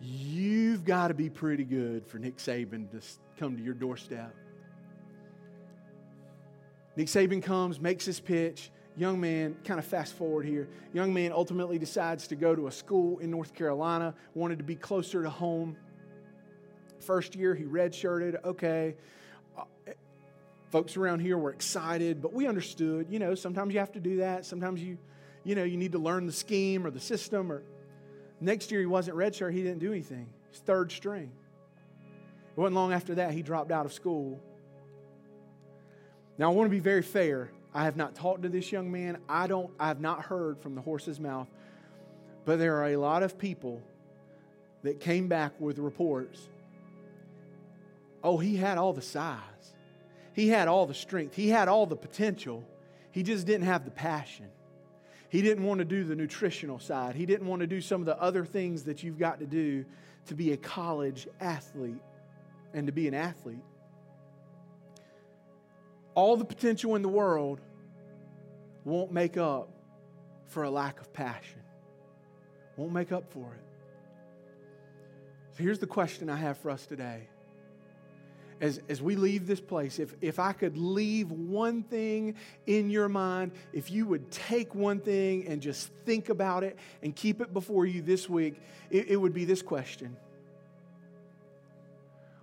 You've 0.00 0.84
got 0.84 1.08
to 1.08 1.14
be 1.14 1.28
pretty 1.28 1.64
good 1.64 2.06
for 2.06 2.18
Nick 2.18 2.36
Saban 2.36 2.90
to 2.92 3.00
come 3.36 3.56
to 3.56 3.62
your 3.62 3.74
doorstep. 3.74 4.34
Nick 6.94 7.08
Saban 7.08 7.42
comes, 7.42 7.80
makes 7.80 8.04
his 8.04 8.20
pitch. 8.20 8.70
Young 8.98 9.20
man, 9.20 9.56
kind 9.64 9.78
of 9.78 9.86
fast 9.86 10.14
forward 10.14 10.44
here. 10.44 10.68
Young 10.92 11.14
man 11.14 11.32
ultimately 11.32 11.78
decides 11.78 12.26
to 12.28 12.36
go 12.36 12.54
to 12.54 12.66
a 12.66 12.72
school 12.72 13.18
in 13.20 13.30
North 13.30 13.54
Carolina, 13.54 14.14
wanted 14.34 14.58
to 14.58 14.64
be 14.64 14.74
closer 14.74 15.22
to 15.22 15.30
home. 15.30 15.76
First 17.00 17.36
year, 17.36 17.54
he 17.54 17.64
redshirted. 17.64 18.44
Okay. 18.44 18.96
Uh, 19.56 19.62
folks 20.70 20.96
around 20.96 21.20
here 21.20 21.38
were 21.38 21.52
excited, 21.52 22.20
but 22.20 22.32
we 22.32 22.46
understood, 22.46 23.06
you 23.08 23.18
know, 23.18 23.34
sometimes 23.34 23.72
you 23.72 23.78
have 23.80 23.92
to 23.92 24.00
do 24.00 24.16
that. 24.16 24.44
Sometimes 24.44 24.82
you, 24.82 24.98
you 25.44 25.54
know, 25.54 25.64
you 25.64 25.76
need 25.76 25.92
to 25.92 25.98
learn 25.98 26.26
the 26.26 26.32
scheme 26.32 26.84
or 26.84 26.90
the 26.90 27.00
system. 27.00 27.52
Or 27.52 27.62
next 28.40 28.70
year, 28.72 28.80
he 28.80 28.86
wasn't 28.86 29.16
redshirt. 29.16 29.52
He 29.52 29.62
didn't 29.62 29.78
do 29.78 29.92
anything. 29.92 30.28
He's 30.50 30.60
third 30.60 30.90
string. 30.90 31.30
It 32.56 32.60
wasn't 32.60 32.74
long 32.74 32.92
after 32.92 33.14
that 33.14 33.32
he 33.32 33.42
dropped 33.42 33.70
out 33.70 33.86
of 33.86 33.92
school 33.92 34.40
now, 36.38 36.52
I 36.52 36.54
want 36.54 36.66
to 36.66 36.70
be 36.70 36.78
very 36.78 37.02
fair. 37.02 37.50
I 37.74 37.84
have 37.84 37.96
not 37.96 38.14
talked 38.14 38.42
to 38.42 38.48
this 38.48 38.72
young 38.72 38.90
man. 38.90 39.18
I 39.28 39.46
don't 39.46 39.70
I 39.78 39.88
have 39.88 40.00
not 40.00 40.22
heard 40.22 40.58
from 40.58 40.74
the 40.74 40.80
horse's 40.80 41.20
mouth. 41.20 41.48
But 42.44 42.58
there 42.58 42.76
are 42.76 42.88
a 42.88 42.96
lot 42.96 43.22
of 43.22 43.38
people 43.38 43.82
that 44.82 45.00
came 45.00 45.28
back 45.28 45.52
with 45.60 45.78
reports. 45.78 46.48
Oh, 48.24 48.38
he 48.38 48.56
had 48.56 48.78
all 48.78 48.92
the 48.92 49.02
size. 49.02 49.74
He 50.32 50.48
had 50.48 50.68
all 50.68 50.86
the 50.86 50.94
strength. 50.94 51.34
He 51.34 51.48
had 51.48 51.68
all 51.68 51.86
the 51.86 51.96
potential. 51.96 52.64
He 53.10 53.22
just 53.22 53.46
didn't 53.46 53.66
have 53.66 53.84
the 53.84 53.90
passion. 53.90 54.46
He 55.28 55.42
didn't 55.42 55.64
want 55.64 55.78
to 55.78 55.84
do 55.84 56.04
the 56.04 56.14
nutritional 56.14 56.78
side. 56.78 57.14
He 57.14 57.26
didn't 57.26 57.46
want 57.46 57.60
to 57.60 57.66
do 57.66 57.80
some 57.80 58.00
of 58.00 58.06
the 58.06 58.20
other 58.20 58.44
things 58.44 58.84
that 58.84 59.02
you've 59.02 59.18
got 59.18 59.40
to 59.40 59.46
do 59.46 59.84
to 60.26 60.34
be 60.34 60.52
a 60.52 60.56
college 60.56 61.28
athlete 61.40 62.00
and 62.72 62.86
to 62.86 62.92
be 62.92 63.08
an 63.08 63.14
athlete. 63.14 63.64
All 66.18 66.36
the 66.36 66.44
potential 66.44 66.96
in 66.96 67.02
the 67.02 67.08
world 67.08 67.60
won't 68.82 69.12
make 69.12 69.36
up 69.36 69.68
for 70.48 70.64
a 70.64 70.70
lack 70.70 71.00
of 71.00 71.12
passion, 71.12 71.60
won't 72.76 72.92
make 72.92 73.12
up 73.12 73.32
for 73.32 73.54
it. 73.54 73.64
So 75.56 75.62
here's 75.62 75.78
the 75.78 75.86
question 75.86 76.28
I 76.28 76.34
have 76.34 76.58
for 76.58 76.72
us 76.72 76.86
today. 76.86 77.28
As, 78.60 78.80
as 78.88 79.00
we 79.00 79.14
leave 79.14 79.46
this 79.46 79.60
place, 79.60 80.00
if, 80.00 80.12
if 80.20 80.40
I 80.40 80.52
could 80.54 80.76
leave 80.76 81.30
one 81.30 81.84
thing 81.84 82.34
in 82.66 82.90
your 82.90 83.08
mind, 83.08 83.52
if 83.72 83.88
you 83.88 84.04
would 84.06 84.28
take 84.32 84.74
one 84.74 84.98
thing 84.98 85.46
and 85.46 85.62
just 85.62 85.86
think 86.04 86.30
about 86.30 86.64
it 86.64 86.80
and 87.00 87.14
keep 87.14 87.40
it 87.40 87.54
before 87.54 87.86
you 87.86 88.02
this 88.02 88.28
week, 88.28 88.60
it, 88.90 89.06
it 89.06 89.16
would 89.16 89.34
be 89.34 89.44
this 89.44 89.62
question. 89.62 90.16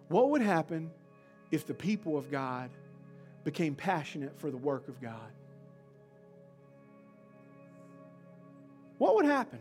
What 0.07 0.29
would 0.29 0.41
happen 0.41 0.91
if 1.51 1.67
the 1.67 1.73
people 1.73 2.17
of 2.17 2.31
God 2.31 2.69
became 3.45 3.75
passionate 3.75 4.37
for 4.37 4.51
the 4.51 4.57
work 4.57 4.89
of 4.89 5.01
God? 5.01 5.31
What 8.97 9.15
would 9.15 9.25
happen? 9.25 9.59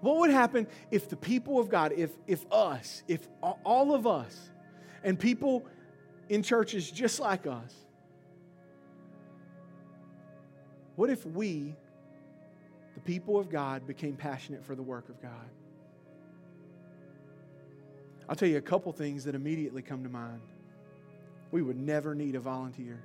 What 0.00 0.16
would 0.18 0.30
happen 0.30 0.66
if 0.90 1.10
the 1.10 1.16
people 1.16 1.58
of 1.58 1.68
God, 1.68 1.92
if, 1.92 2.10
if 2.26 2.46
us, 2.50 3.02
if 3.06 3.28
all 3.42 3.94
of 3.94 4.06
us, 4.06 4.50
and 5.02 5.18
people 5.18 5.66
in 6.28 6.42
churches 6.42 6.90
just 6.90 7.20
like 7.20 7.46
us. 7.46 7.72
What 10.96 11.10
if 11.10 11.24
we, 11.26 11.76
the 12.94 13.00
people 13.00 13.38
of 13.38 13.50
God, 13.50 13.86
became 13.86 14.16
passionate 14.16 14.64
for 14.64 14.74
the 14.74 14.82
work 14.82 15.08
of 15.08 15.20
God? 15.20 15.48
I'll 18.28 18.34
tell 18.34 18.48
you 18.48 18.56
a 18.56 18.62
couple 18.62 18.92
things 18.92 19.24
that 19.24 19.34
immediately 19.34 19.82
come 19.82 20.02
to 20.02 20.08
mind. 20.08 20.40
We 21.56 21.62
would 21.62 21.80
never 21.80 22.14
need 22.14 22.34
a 22.34 22.38
volunteer. 22.38 23.02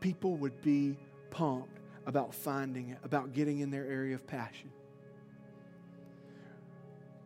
People 0.00 0.34
would 0.38 0.60
be 0.60 0.96
pumped 1.30 1.78
about 2.04 2.34
finding 2.34 2.88
it, 2.88 2.98
about 3.04 3.32
getting 3.32 3.60
in 3.60 3.70
their 3.70 3.86
area 3.86 4.16
of 4.16 4.26
passion. 4.26 4.72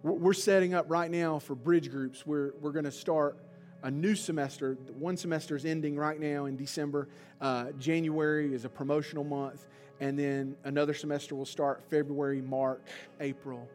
We're 0.03 0.35
setting 0.35 0.75
up 0.75 0.85
right 0.91 1.11
now 1.11 1.39
for 1.39 1.55
bridge 1.55 1.91
groups. 1.91 2.27
We're, 2.27 2.53
we're 2.61 2.73
going 2.73 2.85
to 2.85 2.93
start 2.93 3.39
a 3.83 3.91
new 3.91 4.15
semester. 4.15 4.77
One 4.99 5.17
semester 5.17 5.57
is 5.57 5.65
ending 5.65 5.97
right 5.97 6.21
now 6.21 6.45
in 6.45 6.59
December. 6.59 7.09
Uh, 7.41 7.73
January 7.79 8.53
is 8.53 8.67
a 8.67 8.69
promotional 8.69 9.25
month. 9.25 9.67
And 9.99 10.19
then 10.19 10.57
another 10.65 10.93
semester 10.93 11.35
will 11.35 11.47
start 11.47 11.83
February, 11.89 12.43
March, 12.43 12.83
April. 13.19 13.67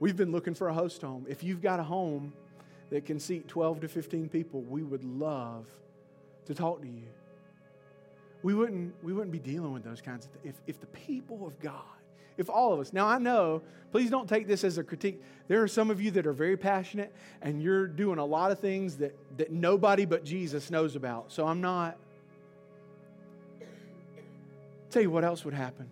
We've 0.00 0.16
been 0.16 0.32
looking 0.32 0.54
for 0.54 0.66
a 0.66 0.74
host 0.74 1.00
home. 1.00 1.26
If 1.28 1.44
you've 1.44 1.62
got 1.62 1.78
a 1.78 1.84
home 1.84 2.32
that 2.90 3.04
can 3.04 3.18
seat 3.18 3.48
12 3.48 3.80
to 3.80 3.88
15 3.88 4.28
people, 4.28 4.62
we 4.62 4.82
would 4.82 5.04
love 5.04 5.66
to 6.46 6.54
talk 6.54 6.82
to 6.82 6.88
you. 6.88 7.08
We 8.42 8.54
wouldn't, 8.54 8.94
we 9.02 9.12
wouldn't 9.12 9.32
be 9.32 9.38
dealing 9.38 9.72
with 9.72 9.84
those 9.84 10.00
kinds 10.00 10.26
of 10.26 10.32
things. 10.32 10.54
If, 10.66 10.76
if 10.76 10.80
the 10.80 10.86
people 10.86 11.46
of 11.46 11.58
God 11.60 11.82
if 12.40 12.48
all 12.48 12.72
of 12.72 12.80
us. 12.80 12.92
Now, 12.92 13.06
I 13.06 13.18
know, 13.18 13.60
please 13.92 14.10
don't 14.10 14.28
take 14.28 14.46
this 14.46 14.64
as 14.64 14.78
a 14.78 14.82
critique. 14.82 15.22
There 15.46 15.62
are 15.62 15.68
some 15.68 15.90
of 15.90 16.00
you 16.00 16.10
that 16.12 16.26
are 16.26 16.32
very 16.32 16.56
passionate 16.56 17.12
and 17.42 17.62
you're 17.62 17.86
doing 17.86 18.18
a 18.18 18.24
lot 18.24 18.50
of 18.50 18.58
things 18.58 18.96
that, 18.96 19.14
that 19.36 19.52
nobody 19.52 20.06
but 20.06 20.24
Jesus 20.24 20.70
knows 20.70 20.96
about. 20.96 21.30
So 21.30 21.46
I'm 21.46 21.60
not. 21.60 21.98
Tell 24.90 25.02
you 25.02 25.10
what 25.10 25.22
else 25.22 25.44
would 25.44 25.54
happen. 25.54 25.88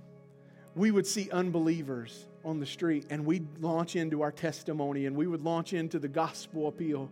We 0.74 0.90
would 0.90 1.06
see 1.06 1.30
unbelievers 1.30 2.24
on 2.48 2.60
the 2.60 2.66
street 2.66 3.06
and 3.10 3.24
we'd 3.24 3.46
launch 3.60 3.96
into 3.96 4.22
our 4.22 4.32
testimony 4.32 5.06
and 5.06 5.16
we 5.16 5.26
would 5.26 5.42
launch 5.42 5.72
into 5.72 5.98
the 5.98 6.08
gospel 6.08 6.68
appeal. 6.68 7.10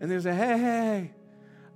And 0.00 0.10
there's 0.10 0.26
a 0.26 0.34
hey, 0.34 0.58
hey, 0.58 1.10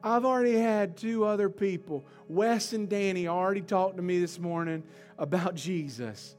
I've 0.03 0.25
already 0.25 0.57
had 0.57 0.97
two 0.97 1.25
other 1.25 1.49
people. 1.49 2.05
Wes 2.29 2.73
and 2.73 2.89
Danny 2.89 3.29
already 3.29 3.63
talked 3.63 3.97
to 3.97 4.03
me 4.03 4.21
this 4.21 4.39
morning 4.39 4.83
about 5.19 5.55
Jesus. 5.55 6.37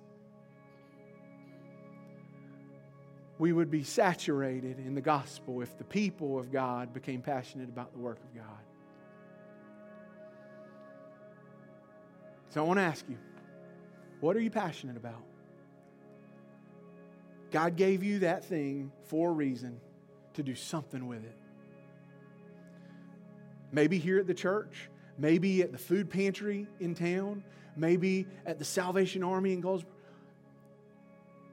we 3.42 3.52
would 3.52 3.72
be 3.72 3.82
saturated 3.82 4.78
in 4.78 4.94
the 4.94 5.02
gospel 5.02 5.64
if 5.64 5.76
the 5.80 5.84
people 5.84 6.38
of 6.38 6.52
God 6.52 6.94
became 6.94 7.24
passionate 7.24 7.70
about 7.70 7.92
the 7.92 7.98
work 7.98 8.20
of 8.20 8.36
God. 8.36 8.46
So 12.50 12.64
I 12.64 12.68
want 12.68 12.78
to 12.78 12.84
ask 12.84 13.04
you, 13.10 13.18
what 14.20 14.38
are 14.38 14.40
you 14.42 14.52
passionate 14.52 14.96
about? 14.96 15.24
God 17.52 17.76
gave 17.76 18.04
you 18.04 18.20
that 18.20 18.46
thing 18.46 18.92
for 19.06 19.30
a 19.30 19.34
reason 19.34 19.80
to 20.34 20.44
do 20.44 20.56
something 20.56 21.08
with 21.08 21.24
it. 21.24 21.38
Maybe 23.72 23.98
here 23.98 24.20
at 24.20 24.28
the 24.28 24.34
church, 24.34 24.90
maybe 25.18 25.62
at 25.62 25.72
the 25.72 25.78
food 25.78 26.10
pantry 26.10 26.68
in 26.80 26.96
town, 26.96 27.44
maybe 27.76 28.28
at 28.46 28.60
the 28.60 28.66
Salvation 28.66 29.24
Army 29.24 29.54
in 29.54 29.62
Goldsboro. 29.62 29.96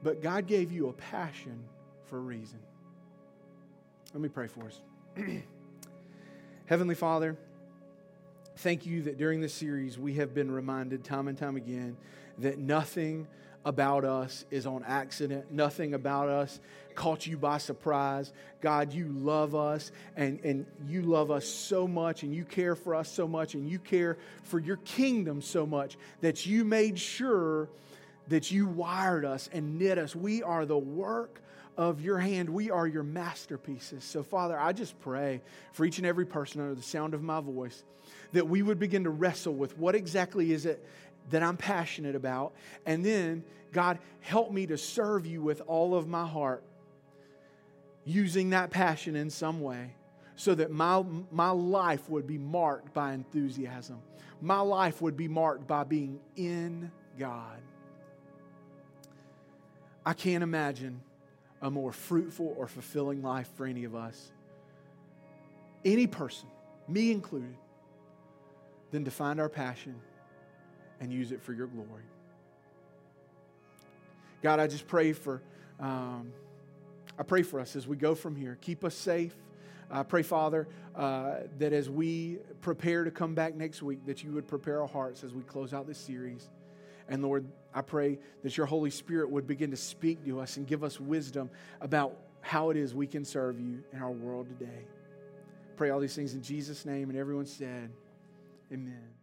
But 0.01 0.21
God 0.21 0.47
gave 0.47 0.71
you 0.71 0.87
a 0.87 0.93
passion 0.93 1.63
for 2.05 2.17
a 2.17 2.21
reason. 2.21 2.59
Let 4.13 4.21
me 4.21 4.29
pray 4.29 4.47
for 4.47 4.65
us. 4.65 4.81
Heavenly 6.65 6.95
Father, 6.95 7.37
thank 8.57 8.85
you 8.85 9.03
that 9.03 9.17
during 9.17 9.41
this 9.41 9.53
series 9.53 9.97
we 9.97 10.13
have 10.15 10.33
been 10.33 10.51
reminded 10.51 11.03
time 11.03 11.27
and 11.27 11.37
time 11.37 11.55
again 11.55 11.97
that 12.37 12.57
nothing 12.57 13.27
about 13.69 14.03
us 14.03 14.45
is 14.49 14.65
on 14.65 14.83
accident. 14.83 15.51
Nothing 15.51 15.93
about 15.93 16.27
us 16.27 16.59
caught 16.95 17.27
you 17.27 17.37
by 17.37 17.59
surprise. 17.59 18.33
God, 18.61 18.93
you 18.93 19.07
love 19.07 19.53
us 19.53 19.91
and, 20.17 20.39
and 20.43 20.65
you 20.87 21.03
love 21.03 21.29
us 21.29 21.47
so 21.47 21.87
much 21.87 22.23
and 22.23 22.33
you 22.33 22.43
care 22.43 22.75
for 22.75 22.95
us 22.95 23.09
so 23.11 23.27
much 23.27 23.53
and 23.53 23.69
you 23.69 23.77
care 23.77 24.17
for 24.43 24.57
your 24.57 24.77
kingdom 24.77 25.43
so 25.43 25.67
much 25.67 25.97
that 26.21 26.47
you 26.47 26.65
made 26.65 26.97
sure 26.97 27.69
that 28.29 28.51
you 28.51 28.65
wired 28.65 29.23
us 29.23 29.49
and 29.53 29.77
knit 29.77 29.99
us. 29.99 30.15
We 30.15 30.41
are 30.41 30.65
the 30.65 30.77
work 30.77 31.39
of 31.77 32.01
your 32.01 32.17
hand. 32.17 32.49
We 32.49 32.71
are 32.71 32.87
your 32.87 33.03
masterpieces. 33.03 34.03
So, 34.03 34.23
Father, 34.23 34.59
I 34.59 34.73
just 34.73 34.99
pray 34.99 35.41
for 35.73 35.85
each 35.85 35.99
and 35.99 36.07
every 36.07 36.25
person 36.25 36.59
under 36.59 36.73
the 36.73 36.81
sound 36.81 37.13
of 37.13 37.21
my 37.21 37.39
voice 37.39 37.83
that 38.33 38.49
we 38.49 38.63
would 38.63 38.79
begin 38.79 39.03
to 39.03 39.11
wrestle 39.11 39.53
with 39.53 39.77
what 39.77 39.93
exactly 39.93 40.51
is 40.51 40.65
it 40.65 40.83
that 41.29 41.43
I'm 41.43 41.57
passionate 41.57 42.15
about. 42.15 42.53
And 42.85 43.05
then, 43.05 43.43
God, 43.71 43.99
help 44.21 44.51
me 44.51 44.65
to 44.67 44.77
serve 44.77 45.25
you 45.25 45.41
with 45.41 45.61
all 45.67 45.95
of 45.95 46.07
my 46.07 46.25
heart, 46.25 46.63
using 48.05 48.51
that 48.51 48.71
passion 48.71 49.15
in 49.15 49.29
some 49.29 49.61
way 49.61 49.95
so 50.39 50.55
that 50.55 50.71
my, 50.71 51.03
my 51.31 51.49
life 51.49 52.09
would 52.09 52.25
be 52.25 52.37
marked 52.37 52.93
by 52.93 53.11
enthusiasm. 53.11 54.01
My 54.41 54.61
life 54.61 55.01
would 55.01 55.17
be 55.17 55.27
marked 55.27 55.67
by 55.67 55.83
being 55.83 56.21
in 56.37 56.91
God. 57.17 57.59
I 60.05 60.13
can't 60.13 60.41
imagine 60.41 61.01
a 61.61 61.69
more 61.69 61.91
fruitful 61.91 62.55
or 62.57 62.67
fulfilling 62.67 63.21
life 63.21 63.49
for 63.55 63.65
any 63.65 63.83
of 63.83 63.95
us, 63.95 64.31
any 65.83 66.07
person, 66.07 66.47
me 66.87 67.11
included, 67.11 67.57
than 68.91 69.03
to 69.03 69.11
find 69.11 69.41
our 69.41 69.49
passion 69.49 69.95
and 71.01 71.11
use 71.11 71.33
it 71.33 71.41
for 71.41 71.51
your 71.51 71.67
glory. 71.67 72.05
God, 74.41 74.59
I 74.59 74.67
just 74.67 74.87
pray 74.87 75.13
for, 75.13 75.41
um, 75.79 76.31
I 77.17 77.23
pray 77.23 77.43
for 77.43 77.59
us 77.59 77.75
as 77.75 77.87
we 77.87 77.97
go 77.97 78.15
from 78.15 78.35
here. 78.35 78.57
Keep 78.61 78.83
us 78.83 78.95
safe. 78.95 79.35
I 79.91 80.03
pray, 80.03 80.21
Father, 80.21 80.67
uh, 80.95 81.37
that 81.57 81.73
as 81.73 81.89
we 81.89 82.37
prepare 82.61 83.03
to 83.03 83.11
come 83.11 83.33
back 83.33 83.55
next 83.55 83.81
week, 83.81 84.05
that 84.05 84.23
you 84.23 84.31
would 84.31 84.47
prepare 84.47 84.81
our 84.81 84.87
hearts 84.87 85.23
as 85.23 85.33
we 85.33 85.41
close 85.43 85.73
out 85.73 85.87
this 85.87 85.97
series. 85.97 86.49
And 87.07 87.23
Lord, 87.23 87.47
I 87.73 87.81
pray 87.81 88.19
that 88.43 88.55
your 88.55 88.67
Holy 88.67 88.91
Spirit 88.91 89.29
would 89.31 89.47
begin 89.47 89.71
to 89.71 89.77
speak 89.77 90.23
to 90.25 90.39
us 90.39 90.57
and 90.57 90.67
give 90.67 90.83
us 90.83 90.99
wisdom 90.99 91.49
about 91.81 92.15
how 92.41 92.69
it 92.69 92.77
is 92.77 92.93
we 92.93 93.07
can 93.07 93.25
serve 93.25 93.59
you 93.59 93.83
in 93.91 94.01
our 94.01 94.11
world 94.11 94.47
today. 94.47 94.85
Pray 95.75 95.89
all 95.89 95.99
these 95.99 96.15
things 96.15 96.33
in 96.33 96.41
Jesus' 96.41 96.85
name, 96.85 97.09
and 97.09 97.17
everyone 97.17 97.45
said, 97.45 97.89
Amen. 98.71 99.18